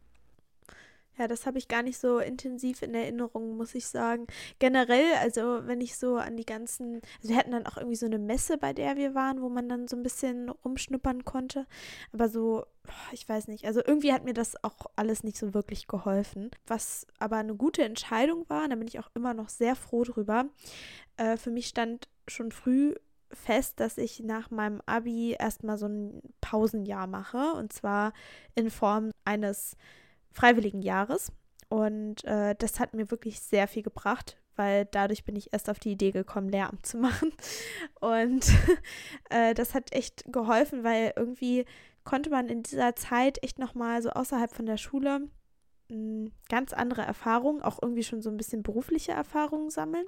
[1.18, 4.26] Ja, das habe ich gar nicht so intensiv in Erinnerung, muss ich sagen.
[4.60, 8.06] Generell, also wenn ich so an die ganzen, also wir hatten dann auch irgendwie so
[8.06, 11.66] eine Messe, bei der wir waren, wo man dann so ein bisschen rumschnuppern konnte.
[12.12, 12.64] Aber so,
[13.12, 16.50] ich weiß nicht, also irgendwie hat mir das auch alles nicht so wirklich geholfen.
[16.66, 20.46] Was aber eine gute Entscheidung war, da bin ich auch immer noch sehr froh drüber.
[21.16, 22.94] Äh, für mich stand schon früh
[23.32, 27.52] fest, dass ich nach meinem Abi erstmal so ein Pausenjahr mache.
[27.54, 28.12] Und zwar
[28.54, 29.76] in Form eines
[30.32, 31.32] freiwilligen Jahres.
[31.68, 35.78] Und äh, das hat mir wirklich sehr viel gebracht, weil dadurch bin ich erst auf
[35.78, 37.32] die Idee gekommen, Lehramt zu machen.
[38.00, 38.46] Und
[39.30, 41.64] äh, das hat echt geholfen, weil irgendwie
[42.04, 45.28] konnte man in dieser Zeit echt nochmal so außerhalb von der Schule
[45.90, 50.06] hm, ganz andere Erfahrungen, auch irgendwie schon so ein bisschen berufliche Erfahrungen sammeln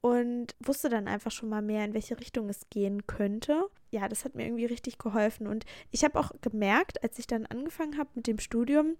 [0.00, 3.68] und wusste dann einfach schon mal mehr, in welche Richtung es gehen könnte.
[3.90, 5.46] Ja, das hat mir irgendwie richtig geholfen.
[5.46, 8.96] Und ich habe auch gemerkt, als ich dann angefangen habe mit dem Studium,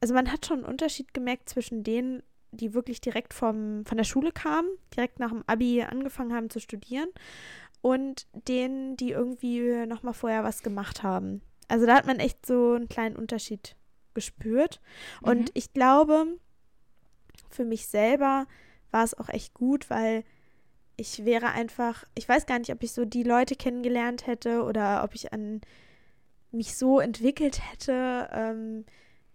[0.00, 2.22] also man hat schon einen Unterschied gemerkt zwischen denen,
[2.52, 6.60] die wirklich direkt vom, von der Schule kamen, direkt nach dem Abi angefangen haben zu
[6.60, 7.08] studieren
[7.80, 11.42] und denen, die irgendwie nochmal vorher was gemacht haben.
[11.68, 13.76] Also da hat man echt so einen kleinen Unterschied
[14.14, 14.80] gespürt.
[15.20, 15.28] Mhm.
[15.28, 16.38] Und ich glaube,
[17.50, 18.46] für mich selber
[18.90, 20.24] war es auch echt gut, weil
[20.98, 25.04] ich wäre einfach, ich weiß gar nicht, ob ich so die Leute kennengelernt hätte oder
[25.04, 25.60] ob ich an
[26.50, 28.84] mich so entwickelt hätte, ähm,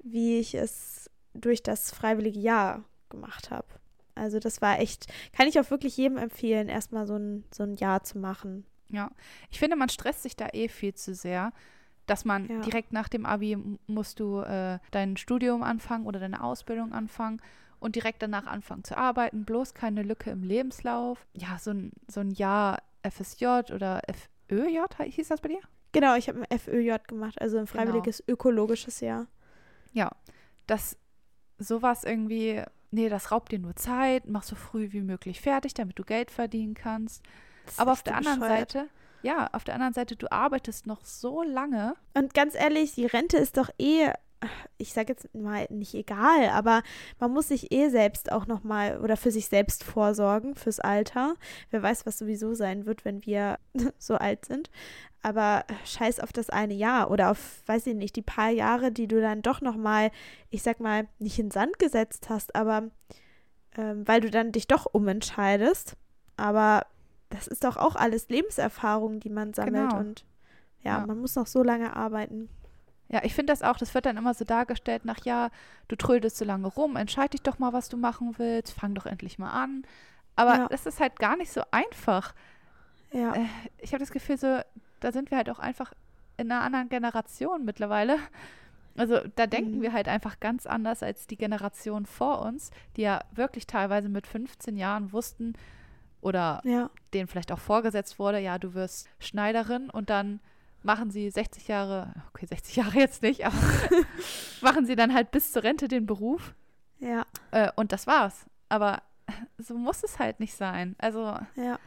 [0.04, 3.68] wie ich es durch das freiwillige Jahr gemacht habe.
[4.14, 7.78] Also das war echt, kann ich auch wirklich jedem empfehlen, erstmal so ein, so ein
[7.78, 8.66] Jahr zu machen.
[8.90, 9.10] Ja,
[9.50, 11.54] ich finde, man stresst sich da eh viel zu sehr,
[12.08, 12.60] dass man ja.
[12.60, 17.42] direkt nach dem Abi musst du äh, dein Studium anfangen oder deine Ausbildung anfangen
[17.84, 21.26] und direkt danach anfangen zu arbeiten, bloß keine Lücke im Lebenslauf.
[21.34, 24.02] Ja, so ein, so ein Jahr FSJ oder
[24.48, 25.60] FÖJ, hieß das bei dir?
[25.92, 27.78] Genau, ich habe ein FÖJ gemacht, also ein genau.
[27.78, 28.34] freiwilliges genau.
[28.34, 29.28] ökologisches Jahr.
[29.92, 30.12] Ja,
[30.66, 30.98] das
[31.60, 36.00] sowas irgendwie, nee, das raubt dir nur Zeit, mach so früh wie möglich fertig, damit
[36.00, 37.22] du Geld verdienen kannst.
[37.76, 38.72] Aber auf der anderen bescheuert.
[38.72, 38.90] Seite,
[39.24, 41.96] ja, auf der anderen Seite, du arbeitest noch so lange.
[42.14, 44.12] Und ganz ehrlich, die Rente ist doch eh
[44.78, 46.84] ich sage jetzt mal nicht egal, aber
[47.20, 51.36] man muss sich eh selbst auch nochmal oder für sich selbst vorsorgen fürs Alter.
[51.72, 53.60] Wer weiß, was sowieso sein wird, wenn wir
[53.98, 54.70] so alt sind.
[55.22, 59.08] Aber scheiß auf das eine Jahr oder auf, weiß ich nicht, die paar Jahre, die
[59.08, 60.12] du dann doch nochmal,
[60.50, 62.90] ich sag mal, nicht in Sand gesetzt hast, aber
[63.78, 65.96] ähm, weil du dann dich doch umentscheidest.
[66.36, 66.86] Aber
[67.30, 70.00] das ist doch auch alles Lebenserfahrung, die man sammelt genau.
[70.00, 70.26] und
[70.82, 72.50] ja, ja, man muss noch so lange arbeiten.
[73.14, 75.52] Ja, ich finde das auch, das wird dann immer so dargestellt nach, ja,
[75.88, 79.06] du trödelst so lange rum, entscheid dich doch mal, was du machen willst, fang doch
[79.06, 79.86] endlich mal an.
[80.36, 80.68] Aber ja.
[80.68, 82.34] das ist halt gar nicht so einfach.
[83.12, 83.36] Ja.
[83.36, 83.46] Äh,
[83.78, 84.62] ich habe das Gefühl, so,
[85.00, 85.94] da sind wir halt auch einfach
[86.38, 88.18] in einer anderen Generation mittlerweile.
[88.98, 89.82] Also da denken mhm.
[89.84, 94.26] wir halt einfach ganz anders als die Generation vor uns, die ja wirklich teilweise mit
[94.26, 95.54] 15 Jahren wussten
[96.20, 96.90] oder ja.
[97.14, 100.40] denen vielleicht auch vorgesetzt wurde, ja, du wirst Schneiderin und dann
[100.84, 103.56] machen sie 60 Jahre, okay, 60 Jahre jetzt nicht, aber
[104.62, 106.54] machen sie dann halt bis zur Rente den Beruf.
[107.00, 107.26] Ja.
[107.52, 108.46] Äh, und das war's.
[108.70, 109.02] Aber
[109.58, 110.96] so muss es halt nicht sein.
[111.00, 111.80] Also, ja.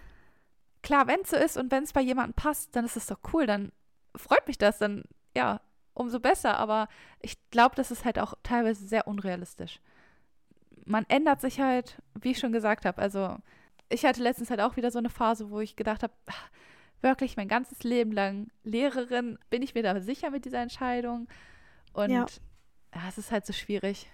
[0.83, 3.19] klar, wenn es so ist und wenn es bei jemandem passt, dann ist es doch
[3.33, 3.73] cool, dann
[4.15, 5.61] freut mich das, dann ja,
[5.95, 6.59] umso besser.
[6.59, 6.89] Aber
[7.21, 9.81] ich glaube, das ist halt auch teilweise sehr unrealistisch.
[10.85, 13.01] Man ändert sich halt, wie ich schon gesagt habe.
[13.01, 13.37] Also
[13.89, 16.13] ich hatte letztens halt auch wieder so eine Phase, wo ich gedacht habe,
[17.03, 21.29] wirklich mein ganzes Leben lang Lehrerin, bin ich mir da sicher mit dieser Entscheidung?
[21.93, 22.27] Und ja,
[22.95, 24.09] ja es ist halt so schwierig.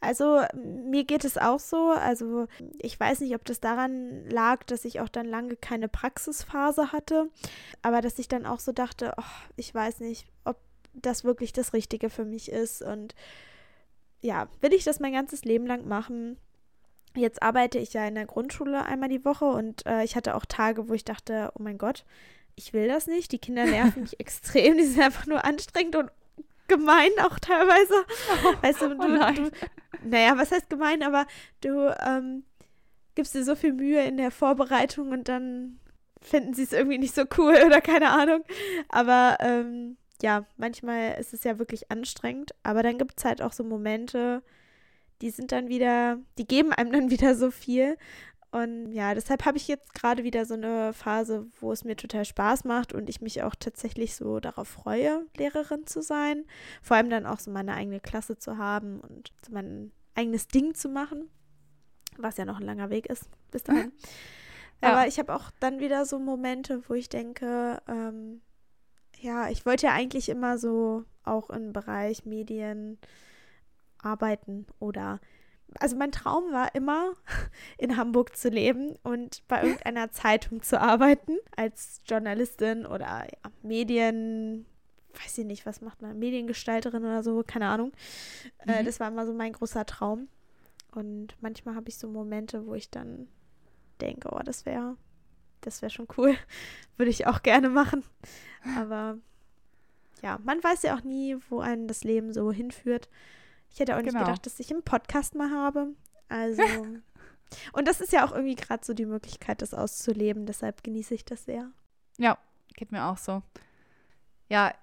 [0.00, 1.90] Also mir geht es auch so.
[1.90, 2.48] Also
[2.78, 7.30] ich weiß nicht, ob das daran lag, dass ich auch dann lange keine Praxisphase hatte,
[7.82, 10.56] aber dass ich dann auch so dachte, oh, ich weiß nicht, ob
[10.92, 12.82] das wirklich das Richtige für mich ist.
[12.82, 13.14] Und
[14.20, 16.36] ja, will ich das mein ganzes Leben lang machen?
[17.14, 20.44] Jetzt arbeite ich ja in der Grundschule einmal die Woche und äh, ich hatte auch
[20.46, 22.04] Tage, wo ich dachte, oh mein Gott,
[22.54, 23.32] ich will das nicht.
[23.32, 24.78] Die Kinder nerven mich extrem.
[24.78, 26.10] Die sind einfach nur anstrengend und
[26.68, 27.94] gemein auch teilweise.
[28.44, 29.50] Oh, weißt du, du, oh du,
[30.04, 31.26] naja, was heißt gemein, aber
[31.60, 32.44] du ähm,
[33.14, 35.78] gibst dir so viel Mühe in der Vorbereitung und dann
[36.20, 38.44] finden sie es irgendwie nicht so cool oder keine Ahnung.
[38.88, 43.52] Aber ähm, ja, manchmal ist es ja wirklich anstrengend, aber dann gibt es halt auch
[43.52, 44.42] so Momente,
[45.22, 47.96] die sind dann wieder, die geben einem dann wieder so viel.
[48.50, 52.26] Und ja, deshalb habe ich jetzt gerade wieder so eine Phase, wo es mir total
[52.26, 56.44] Spaß macht und ich mich auch tatsächlich so darauf freue, Lehrerin zu sein.
[56.82, 60.74] Vor allem dann auch so meine eigene Klasse zu haben und so mein eigenes Ding
[60.74, 61.30] zu machen,
[62.18, 63.92] was ja noch ein langer Weg ist bis dahin.
[64.82, 64.92] ja.
[64.92, 68.42] Aber ich habe auch dann wieder so Momente, wo ich denke, ähm,
[69.18, 72.98] ja, ich wollte ja eigentlich immer so auch im Bereich Medien
[74.02, 75.20] arbeiten oder
[75.78, 77.12] also mein Traum war immer,
[77.78, 84.66] in Hamburg zu leben und bei irgendeiner Zeitung zu arbeiten, als Journalistin oder ja, Medien,
[85.22, 87.92] weiß ich nicht, was macht man, Mediengestalterin oder so, keine Ahnung.
[88.58, 88.74] Äh, mhm.
[88.80, 90.28] Äh, das war immer so mein großer Traum.
[90.94, 93.28] Und manchmal habe ich so Momente, wo ich dann
[94.00, 94.96] denke, oh, das wäre,
[95.62, 96.36] das wäre schon cool.
[96.98, 98.04] Würde ich auch gerne machen.
[98.76, 99.16] Aber
[100.22, 103.08] ja, man weiß ja auch nie, wo einen das Leben so hinführt.
[103.72, 104.24] Ich hätte auch nicht genau.
[104.24, 105.88] gedacht, dass ich einen Podcast mal habe.
[106.28, 106.62] Also.
[107.72, 110.46] und das ist ja auch irgendwie gerade so die Möglichkeit, das auszuleben.
[110.46, 111.70] Deshalb genieße ich das sehr.
[112.18, 112.38] Ja,
[112.74, 113.42] geht mir auch so.
[114.48, 114.74] Ja,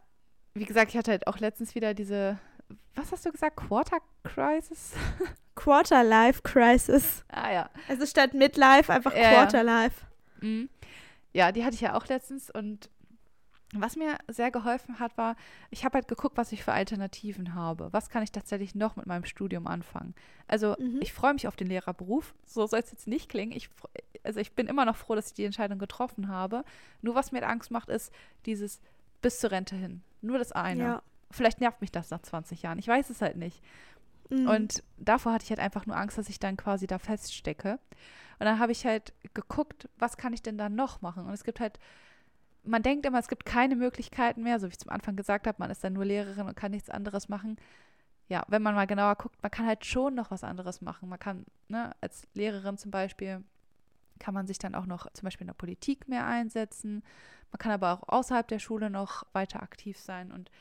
[0.53, 2.39] wie gesagt, ich hatte halt auch letztens wieder diese,
[2.95, 4.93] was hast du gesagt, Quarter Crisis?
[5.55, 7.23] Quarter Life Crisis.
[7.29, 7.69] Ah ja.
[7.87, 10.05] Also statt Midlife einfach ja, Quarter Life.
[10.41, 10.69] Mhm.
[11.33, 12.89] Ja, die hatte ich ja auch letztens und
[13.75, 15.35] was mir sehr geholfen hat, war,
[15.69, 17.89] ich habe halt geguckt, was ich für Alternativen habe.
[17.91, 20.15] Was kann ich tatsächlich noch mit meinem Studium anfangen?
[20.47, 20.99] Also mhm.
[21.01, 22.33] ich freue mich auf den Lehrerberuf.
[22.45, 23.51] So soll es jetzt nicht klingen.
[23.51, 23.69] Ich,
[24.23, 26.63] also ich bin immer noch froh, dass ich die Entscheidung getroffen habe.
[27.01, 28.11] Nur was mir Angst macht, ist
[28.47, 28.81] dieses
[29.21, 30.01] bis zur Rente hin.
[30.21, 30.83] Nur das eine.
[30.83, 31.03] Ja.
[31.29, 32.79] Vielleicht nervt mich das nach 20 Jahren.
[32.79, 33.61] Ich weiß es halt nicht.
[34.29, 34.47] Mhm.
[34.47, 37.73] Und davor hatte ich halt einfach nur Angst, dass ich dann quasi da feststecke.
[38.39, 41.27] Und dann habe ich halt geguckt, was kann ich denn da noch machen?
[41.27, 41.79] Und es gibt halt
[42.69, 45.57] man denkt immer, es gibt keine Möglichkeiten mehr, so wie ich zum Anfang gesagt habe,
[45.59, 47.57] man ist dann nur Lehrerin und kann nichts anderes machen.
[48.27, 51.09] Ja, wenn man mal genauer guckt, man kann halt schon noch was anderes machen.
[51.09, 53.43] Man kann, ne, als Lehrerin zum Beispiel,
[54.19, 57.03] kann man sich dann auch noch zum Beispiel in der Politik mehr einsetzen.
[57.51, 60.31] Man kann aber auch außerhalb der Schule noch weiter aktiv sein.
[60.31, 60.51] Und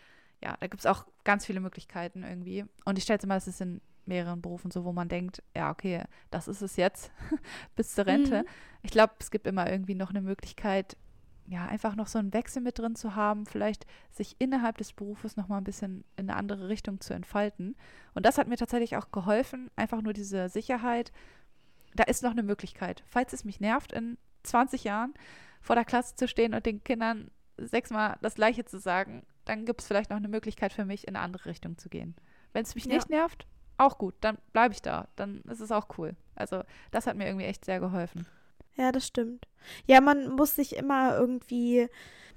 [0.42, 2.64] ja, da gibt es auch ganz viele Möglichkeiten irgendwie.
[2.84, 5.70] Und ich stelle jetzt mal, das ist in mehreren Berufen so, wo man denkt, ja,
[5.70, 7.10] okay, das ist es jetzt
[7.76, 8.42] bis zur Rente.
[8.42, 8.48] Mhm.
[8.82, 10.96] Ich glaube, es gibt immer irgendwie noch eine Möglichkeit,
[11.48, 15.36] ja, einfach noch so einen Wechsel mit drin zu haben, vielleicht sich innerhalb des Berufes
[15.36, 17.74] noch mal ein bisschen in eine andere Richtung zu entfalten.
[18.14, 21.10] Und das hat mir tatsächlich auch geholfen, einfach nur diese Sicherheit,
[21.94, 23.02] da ist noch eine Möglichkeit.
[23.06, 25.14] Falls es mich nervt, in 20 Jahren
[25.62, 29.80] vor der Klasse zu stehen und den Kindern sechsmal das Gleiche zu sagen, dann gibt
[29.80, 32.14] es vielleicht noch eine Möglichkeit für mich, in eine andere Richtung zu gehen.
[32.52, 32.94] Wenn es mich ja.
[32.94, 33.46] nicht nervt,
[33.78, 36.14] auch gut, dann bleibe ich da, dann ist es auch cool.
[36.34, 38.26] Also das hat mir irgendwie echt sehr geholfen.
[38.78, 39.46] Ja, das stimmt.
[39.86, 41.88] Ja, man muss sich immer irgendwie,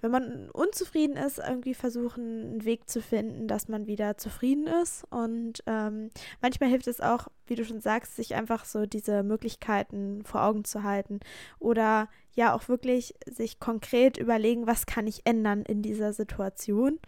[0.02, 5.04] wenn man unzufrieden ist, irgendwie versuchen, einen Weg zu finden, dass man wieder zufrieden ist.
[5.12, 6.10] Und ähm,
[6.42, 10.66] manchmal hilft es auch, wie du schon sagst, sich einfach so diese Möglichkeiten vor Augen
[10.66, 11.20] zu halten.
[11.60, 17.00] Oder ja, auch wirklich sich konkret überlegen, was kann ich ändern in dieser Situation.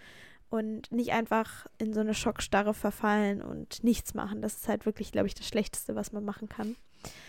[0.51, 4.43] Und nicht einfach in so eine Schockstarre verfallen und nichts machen.
[4.43, 6.75] Das ist halt wirklich, glaube ich, das Schlechteste, was man machen kann.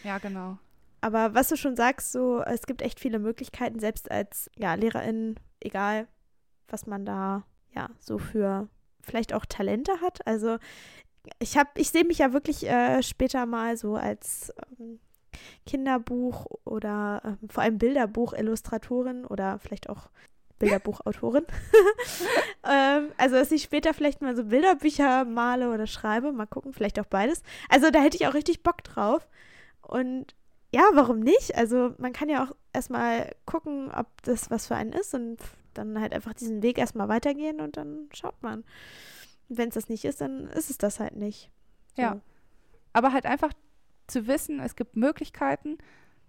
[0.02, 0.58] Ja, genau.
[1.04, 5.34] Aber was du schon sagst, so, es gibt echt viele Möglichkeiten, selbst als ja, Lehrerin,
[5.60, 6.08] egal,
[6.66, 7.44] was man da
[7.74, 8.70] ja so für
[9.02, 10.26] vielleicht auch Talente hat.
[10.26, 10.56] Also
[11.40, 14.50] ich habe, ich sehe mich ja wirklich äh, später mal so als
[14.80, 14.98] ähm,
[15.66, 20.08] Kinderbuch oder äh, vor allem Bilderbuch-Illustratorin oder vielleicht auch
[20.58, 21.44] Bilderbuchautorin.
[22.64, 26.98] ähm, also, dass ich später vielleicht mal so Bilderbücher male oder schreibe, mal gucken, vielleicht
[26.98, 27.42] auch beides.
[27.68, 29.28] Also, da hätte ich auch richtig Bock drauf.
[29.82, 30.34] Und
[30.74, 31.54] ja, warum nicht?
[31.54, 35.38] Also man kann ja auch erstmal gucken, ob das was für einen ist und
[35.72, 38.64] dann halt einfach diesen Weg erstmal weitergehen und dann schaut man.
[39.48, 41.48] Wenn es das nicht ist, dann ist es das halt nicht.
[41.94, 42.02] So.
[42.02, 42.20] Ja.
[42.92, 43.52] Aber halt einfach
[44.08, 45.78] zu wissen, es gibt Möglichkeiten,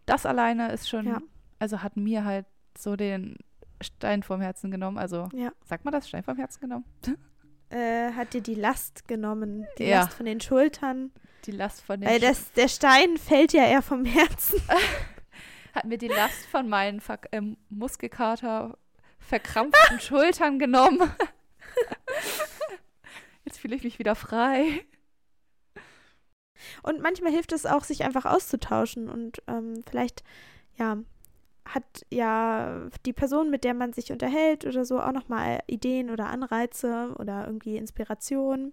[0.05, 1.21] das alleine ist schon, ja.
[1.57, 2.45] also hat mir halt
[2.77, 3.37] so den
[3.81, 4.99] Stein vom Herzen genommen.
[4.99, 5.51] Also, ja.
[5.63, 6.85] sagt man das, Stein vom Herzen genommen?
[7.69, 10.01] Äh, hat dir die Last genommen, die ja.
[10.01, 11.11] Last von den Schultern.
[11.45, 14.61] Die Last von den Weil das, der Stein fällt ja eher vom Herzen.
[15.73, 18.77] hat mir die Last von meinen Ver äh, Muskelkater
[19.19, 21.11] verkrampften Schultern genommen.
[23.43, 24.85] Jetzt fühle ich mich wieder frei.
[26.83, 30.23] Und manchmal hilft es auch, sich einfach auszutauschen und ähm, vielleicht,
[30.77, 30.97] ja,
[31.65, 36.27] hat ja die Person, mit der man sich unterhält oder so, auch nochmal Ideen oder
[36.27, 38.71] Anreize oder irgendwie Inspiration.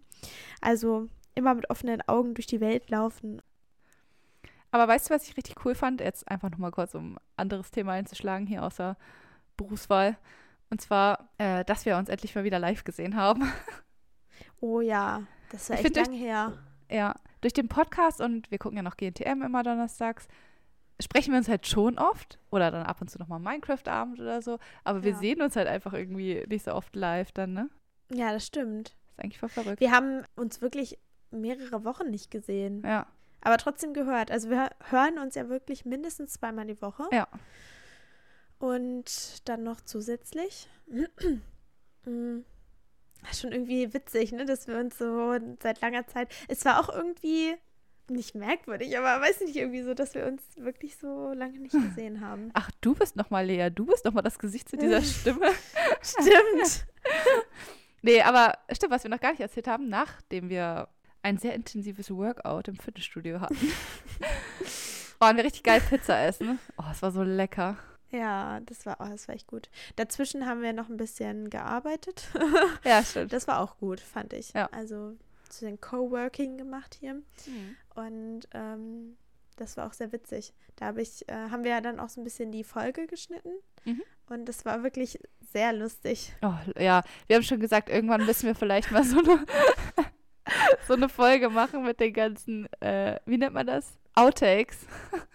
[0.60, 3.42] Also immer mit offenen Augen durch die Welt laufen.
[4.70, 6.00] Aber weißt du, was ich richtig cool fand?
[6.00, 8.96] Jetzt einfach nochmal kurz, um ein anderes Thema einzuschlagen hier außer
[9.56, 10.16] Berufswahl.
[10.70, 13.42] Und zwar, äh, dass wir uns endlich mal wieder live gesehen haben.
[14.60, 16.52] Oh ja, das war echt lang her.
[16.90, 20.28] Ja, durch den Podcast und wir gucken ja noch GNTM immer donnerstags,
[21.00, 24.58] sprechen wir uns halt schon oft oder dann ab und zu nochmal Minecraft-Abend oder so,
[24.84, 25.18] aber wir ja.
[25.18, 27.70] sehen uns halt einfach irgendwie nicht so oft live dann, ne?
[28.12, 28.90] Ja, das stimmt.
[28.90, 29.80] Das ist eigentlich voll verrückt.
[29.80, 30.98] Wir haben uns wirklich
[31.32, 32.82] mehrere Wochen nicht gesehen.
[32.84, 33.06] Ja.
[33.40, 34.30] Aber trotzdem gehört.
[34.30, 37.04] Also wir hören uns ja wirklich mindestens zweimal die Woche.
[37.10, 37.28] Ja.
[38.58, 40.68] Und dann noch zusätzlich.
[42.04, 42.40] mm
[43.32, 46.28] schon irgendwie witzig, ne, dass wir uns so seit langer Zeit.
[46.48, 47.54] Es war auch irgendwie
[48.08, 52.20] nicht merkwürdig, aber weiß nicht, irgendwie so, dass wir uns wirklich so lange nicht gesehen
[52.20, 52.50] haben.
[52.54, 55.50] Ach, du bist nochmal Lea, du bist nochmal das Gesicht zu dieser Stimme.
[56.02, 56.86] stimmt.
[58.02, 60.88] nee, aber stimmt, was wir noch gar nicht erzählt haben, nachdem wir
[61.22, 63.56] ein sehr intensives Workout im Fitnessstudio hatten,
[65.18, 66.58] waren wir richtig geil Pizza essen.
[66.78, 67.76] Oh, es war so lecker.
[68.10, 69.70] Ja, das war, oh, das war echt gut.
[69.96, 72.28] Dazwischen haben wir noch ein bisschen gearbeitet.
[72.84, 73.32] ja, stimmt.
[73.32, 74.52] Das war auch gut, fand ich.
[74.52, 74.68] Ja.
[74.70, 75.16] Also
[75.48, 77.14] zu den Coworking gemacht hier.
[77.14, 77.76] Mhm.
[77.94, 79.16] Und ähm,
[79.56, 80.52] das war auch sehr witzig.
[80.76, 83.52] Da hab ich, äh, haben wir ja dann auch so ein bisschen die Folge geschnitten.
[83.84, 84.02] Mhm.
[84.28, 85.18] Und das war wirklich
[85.52, 86.34] sehr lustig.
[86.42, 89.44] Oh, ja, wir haben schon gesagt, irgendwann müssen wir vielleicht mal so eine,
[90.86, 93.98] so eine Folge machen mit den ganzen, äh, wie nennt man das?
[94.14, 94.86] Outtakes.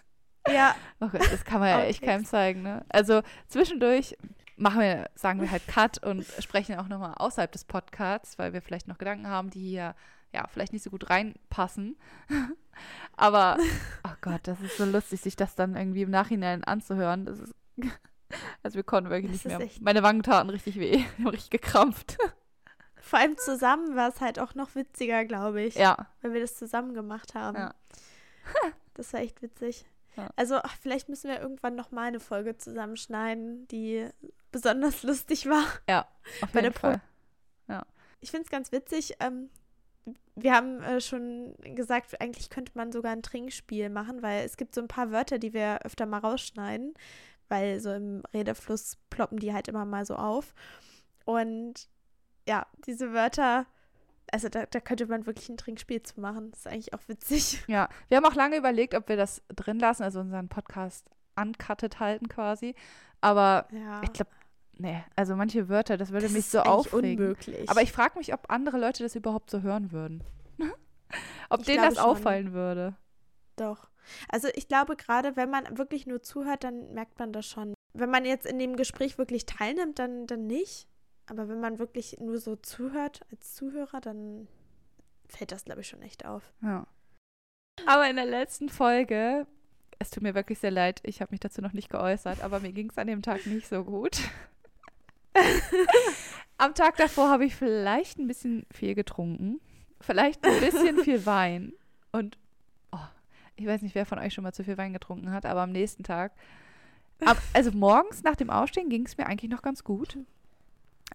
[0.49, 0.75] Ja.
[1.01, 2.85] Oh Gott, das kann man ja echt keinem zeigen, ne?
[2.87, 4.15] Also zwischendurch
[4.55, 8.61] machen wir, sagen wir halt Cut und sprechen auch nochmal außerhalb des Podcasts, weil wir
[8.61, 9.93] vielleicht noch Gedanken haben, die hier
[10.33, 11.97] ja vielleicht nicht so gut reinpassen.
[13.17, 13.57] Aber,
[14.03, 17.25] oh Gott, das ist so lustig, sich das dann irgendwie im Nachhinein anzuhören.
[17.25, 17.55] Das ist,
[18.63, 19.69] also wir konnten wirklich das nicht mehr.
[19.81, 21.03] Meine Wangen taten richtig weh.
[21.17, 22.17] Haben richtig gekrampft.
[23.07, 25.75] Vor allem zusammen war es halt auch noch witziger, glaube ich.
[25.75, 26.07] Ja.
[26.21, 27.57] Weil wir das zusammen gemacht haben.
[27.57, 27.73] Ja.
[28.95, 29.85] das war echt witzig.
[30.35, 34.09] Also ach, vielleicht müssen wir irgendwann noch mal eine Folge zusammenschneiden, die
[34.51, 35.63] besonders lustig war.
[35.87, 36.07] Ja,
[36.41, 37.01] auf jeden Fall.
[37.67, 37.85] Ja.
[38.19, 39.15] Ich finde es ganz witzig.
[39.19, 39.49] Ähm,
[40.35, 44.73] wir haben äh, schon gesagt, eigentlich könnte man sogar ein Trinkspiel machen, weil es gibt
[44.73, 46.93] so ein paar Wörter, die wir öfter mal rausschneiden,
[47.49, 50.53] weil so im Redefluss ploppen die halt immer mal so auf.
[51.25, 51.89] Und
[52.47, 53.65] ja, diese Wörter
[54.31, 56.51] also da, da, könnte man wirklich ein Trinkspiel zu machen.
[56.51, 57.63] Das ist eigentlich auch witzig.
[57.67, 61.99] Ja, wir haben auch lange überlegt, ob wir das drin lassen, also unseren Podcast uncutted
[61.99, 62.75] halten quasi.
[63.21, 64.01] Aber ja.
[64.03, 64.31] ich glaube,
[64.77, 67.23] nee, also manche Wörter, das würde das mich so aufregen.
[67.23, 67.69] unmöglich.
[67.69, 70.23] Aber ich frage mich, ob andere Leute das überhaupt so hören würden.
[71.49, 72.03] ob ich denen das schon.
[72.03, 72.95] auffallen würde.
[73.55, 73.89] Doch.
[74.29, 77.73] Also ich glaube, gerade wenn man wirklich nur zuhört, dann merkt man das schon.
[77.93, 80.87] Wenn man jetzt in dem Gespräch wirklich teilnimmt, dann, dann nicht.
[81.27, 84.47] Aber wenn man wirklich nur so zuhört als Zuhörer, dann
[85.27, 86.53] fällt das, glaube ich, schon echt auf.
[86.61, 86.87] Ja.
[87.85, 89.45] Aber in der letzten Folge,
[89.99, 92.71] es tut mir wirklich sehr leid, ich habe mich dazu noch nicht geäußert, aber mir
[92.71, 94.19] ging es an dem Tag nicht so gut.
[96.57, 99.59] Am Tag davor habe ich vielleicht ein bisschen viel getrunken,
[100.01, 101.73] vielleicht ein bisschen viel Wein
[102.11, 102.37] und
[102.91, 103.05] oh,
[103.55, 105.71] ich weiß nicht, wer von euch schon mal zu viel Wein getrunken hat, aber am
[105.71, 106.31] nächsten Tag,
[107.23, 110.17] ab, also morgens nach dem Aufstehen ging es mir eigentlich noch ganz gut.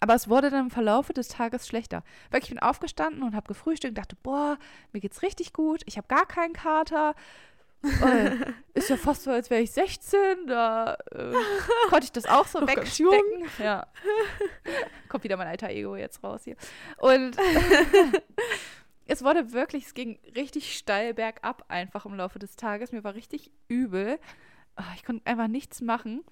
[0.01, 2.03] Aber es wurde dann im Verlaufe des Tages schlechter.
[2.31, 4.59] Weil ich bin aufgestanden und habe gefrühstückt und dachte, boah,
[4.93, 7.15] mir geht's richtig gut, ich habe gar keinen Kater.
[7.83, 8.31] äh,
[8.75, 10.47] ist ja fast so, als wäre ich 16.
[10.47, 11.33] Da äh,
[11.89, 13.49] konnte ich das auch so wegstecken.
[13.59, 13.87] Ja.
[15.09, 16.57] Kommt wieder mein alter Ego jetzt raus hier.
[16.99, 17.37] Und
[19.07, 22.93] es wurde wirklich, es ging richtig steil bergab einfach im Laufe des Tages.
[22.93, 24.19] Mir war richtig übel.
[24.77, 26.25] Ah, ich konnte einfach nichts machen.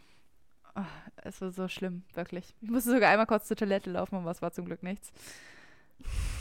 [0.81, 0.85] Oh,
[1.16, 2.55] es war so schlimm, wirklich.
[2.61, 5.12] Ich musste sogar einmal kurz zur Toilette laufen, aber es war zum Glück nichts.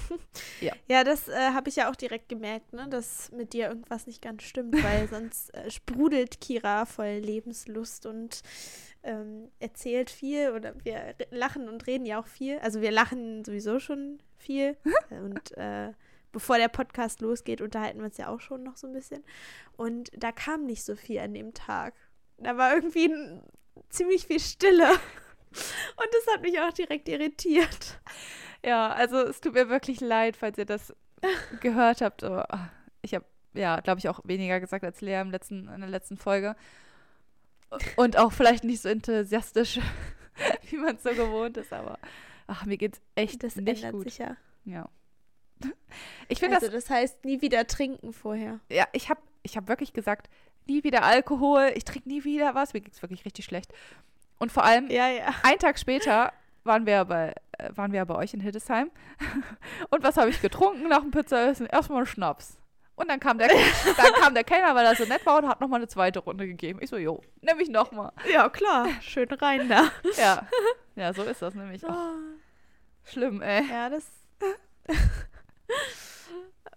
[0.61, 0.73] ja.
[0.87, 4.21] ja, das äh, habe ich ja auch direkt gemerkt, ne, dass mit dir irgendwas nicht
[4.21, 8.41] ganz stimmt, weil sonst äh, sprudelt Kira voll Lebenslust und
[9.03, 12.59] ähm, erzählt viel oder wir lachen und reden ja auch viel.
[12.59, 14.77] Also wir lachen sowieso schon viel
[15.09, 15.91] und äh,
[16.31, 19.23] bevor der Podcast losgeht, unterhalten wir uns ja auch schon noch so ein bisschen.
[19.77, 21.95] Und da kam nicht so viel an dem Tag.
[22.37, 23.11] Da war irgendwie
[23.89, 24.89] ziemlich viel Stille.
[25.51, 27.99] Und das hat mich auch direkt irritiert.
[28.63, 30.93] Ja, also es tut mir wirklich leid, falls ihr das
[31.61, 32.23] gehört habt.
[32.23, 32.43] Oh,
[33.01, 36.17] ich habe, ja, glaube ich, auch weniger gesagt als Lea im letzten, in der letzten
[36.17, 36.55] Folge.
[37.95, 39.79] Und auch vielleicht nicht so enthusiastisch,
[40.69, 41.99] wie man es so gewohnt ist, aber
[42.47, 44.03] ach, mir geht's echt das nicht ändert gut.
[44.05, 44.37] sich ja.
[44.65, 44.89] Ja.
[46.29, 48.59] Ich finde also, das, das heißt nie wieder trinken vorher.
[48.69, 50.29] Ja, ich habe ich hab wirklich gesagt,
[50.69, 52.73] nie wieder Alkohol, ich trinke nie wieder was.
[52.73, 53.73] Mir es wirklich richtig schlecht.
[54.37, 55.33] Und vor allem, ja, ja.
[55.43, 56.31] einen Tag später
[56.63, 58.89] waren wir bei, äh, waren wir bei euch in Hildesheim.
[59.89, 61.65] Und was habe ich getrunken nach dem Pizzaessen?
[61.65, 62.57] Erstmal Schnaps.
[62.95, 63.47] Und dann kam der,
[63.97, 66.45] dann kam der Kellner, weil er so nett war und hat nochmal eine zweite Runde
[66.45, 66.79] gegeben.
[66.81, 68.11] Ich so, jo, nehme ich nochmal.
[68.29, 68.87] Ja, klar.
[69.01, 69.89] Schön rein da.
[70.17, 70.47] Ja.
[70.95, 71.81] Ja, so ist das nämlich.
[71.85, 71.93] Oh.
[73.05, 73.65] Schlimm, ey.
[73.69, 74.05] Ja, das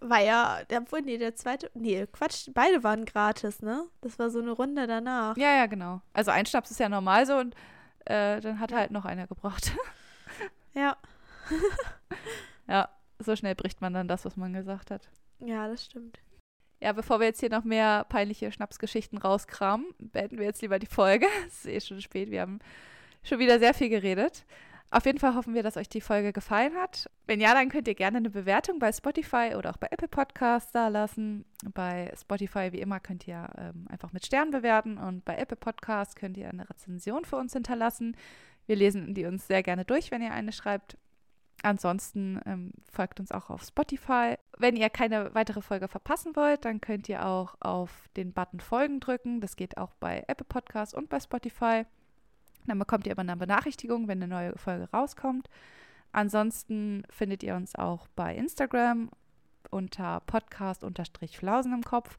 [0.03, 3.84] war ja, obwohl, nee, der zweite, nee, Quatsch, beide waren gratis, ne?
[4.00, 5.36] Das war so eine Runde danach.
[5.36, 6.00] Ja, ja, genau.
[6.12, 7.55] Also ein Schnaps ist ja normal so und
[8.05, 9.72] äh, dann hat halt noch einer gebracht.
[10.74, 10.96] ja.
[12.68, 12.88] ja,
[13.18, 15.09] so schnell bricht man dann das, was man gesagt hat.
[15.38, 16.18] Ja, das stimmt.
[16.80, 20.86] Ja, bevor wir jetzt hier noch mehr peinliche Schnapsgeschichten rauskramen, beenden wir jetzt lieber die
[20.86, 21.26] Folge.
[21.46, 22.59] es ist eh schon spät, wir haben
[23.22, 24.44] schon wieder sehr viel geredet.
[24.93, 27.09] Auf jeden Fall hoffen wir, dass euch die Folge gefallen hat.
[27.26, 30.70] Wenn ja, dann könnt ihr gerne eine Bewertung bei Spotify oder auch bei Apple Podcasts
[30.70, 31.47] da lassen.
[31.72, 36.14] Bei Spotify, wie immer, könnt ihr ähm, einfach mit Sternen bewerten und bei Apple Podcasts
[36.14, 38.18] könnt ihr eine Rezension für uns hinterlassen.
[38.66, 40.99] Wir lesen die uns sehr gerne durch, wenn ihr eine schreibt.
[41.62, 44.34] Ansonsten ähm, folgt uns auch auf Spotify.
[44.59, 49.01] Wenn ihr keine weitere Folge verpassen wollt, dann könnt ihr auch auf den Button Folgen
[49.01, 49.40] drücken.
[49.40, 51.86] Das geht auch bei Apple Podcasts und bei Spotify.
[52.66, 55.48] Dann bekommt ihr aber eine Benachrichtigung, wenn eine neue Folge rauskommt.
[56.12, 59.10] Ansonsten findet ihr uns auch bei Instagram
[59.70, 62.18] unter Podcast-Flausen im Kopf.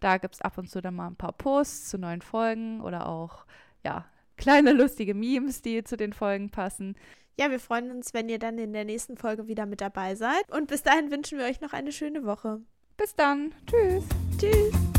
[0.00, 3.08] Da gibt es ab und zu dann mal ein paar Posts zu neuen Folgen oder
[3.08, 3.44] auch,
[3.84, 4.04] ja,
[4.36, 6.96] kleine lustige Memes, die zu den Folgen passen.
[7.38, 10.50] Ja, wir freuen uns, wenn ihr dann in der nächsten Folge wieder mit dabei seid.
[10.50, 12.60] Und bis dahin wünschen wir euch noch eine schöne Woche.
[12.96, 13.54] Bis dann.
[13.66, 14.04] Tschüss.
[14.38, 14.97] Tschüss.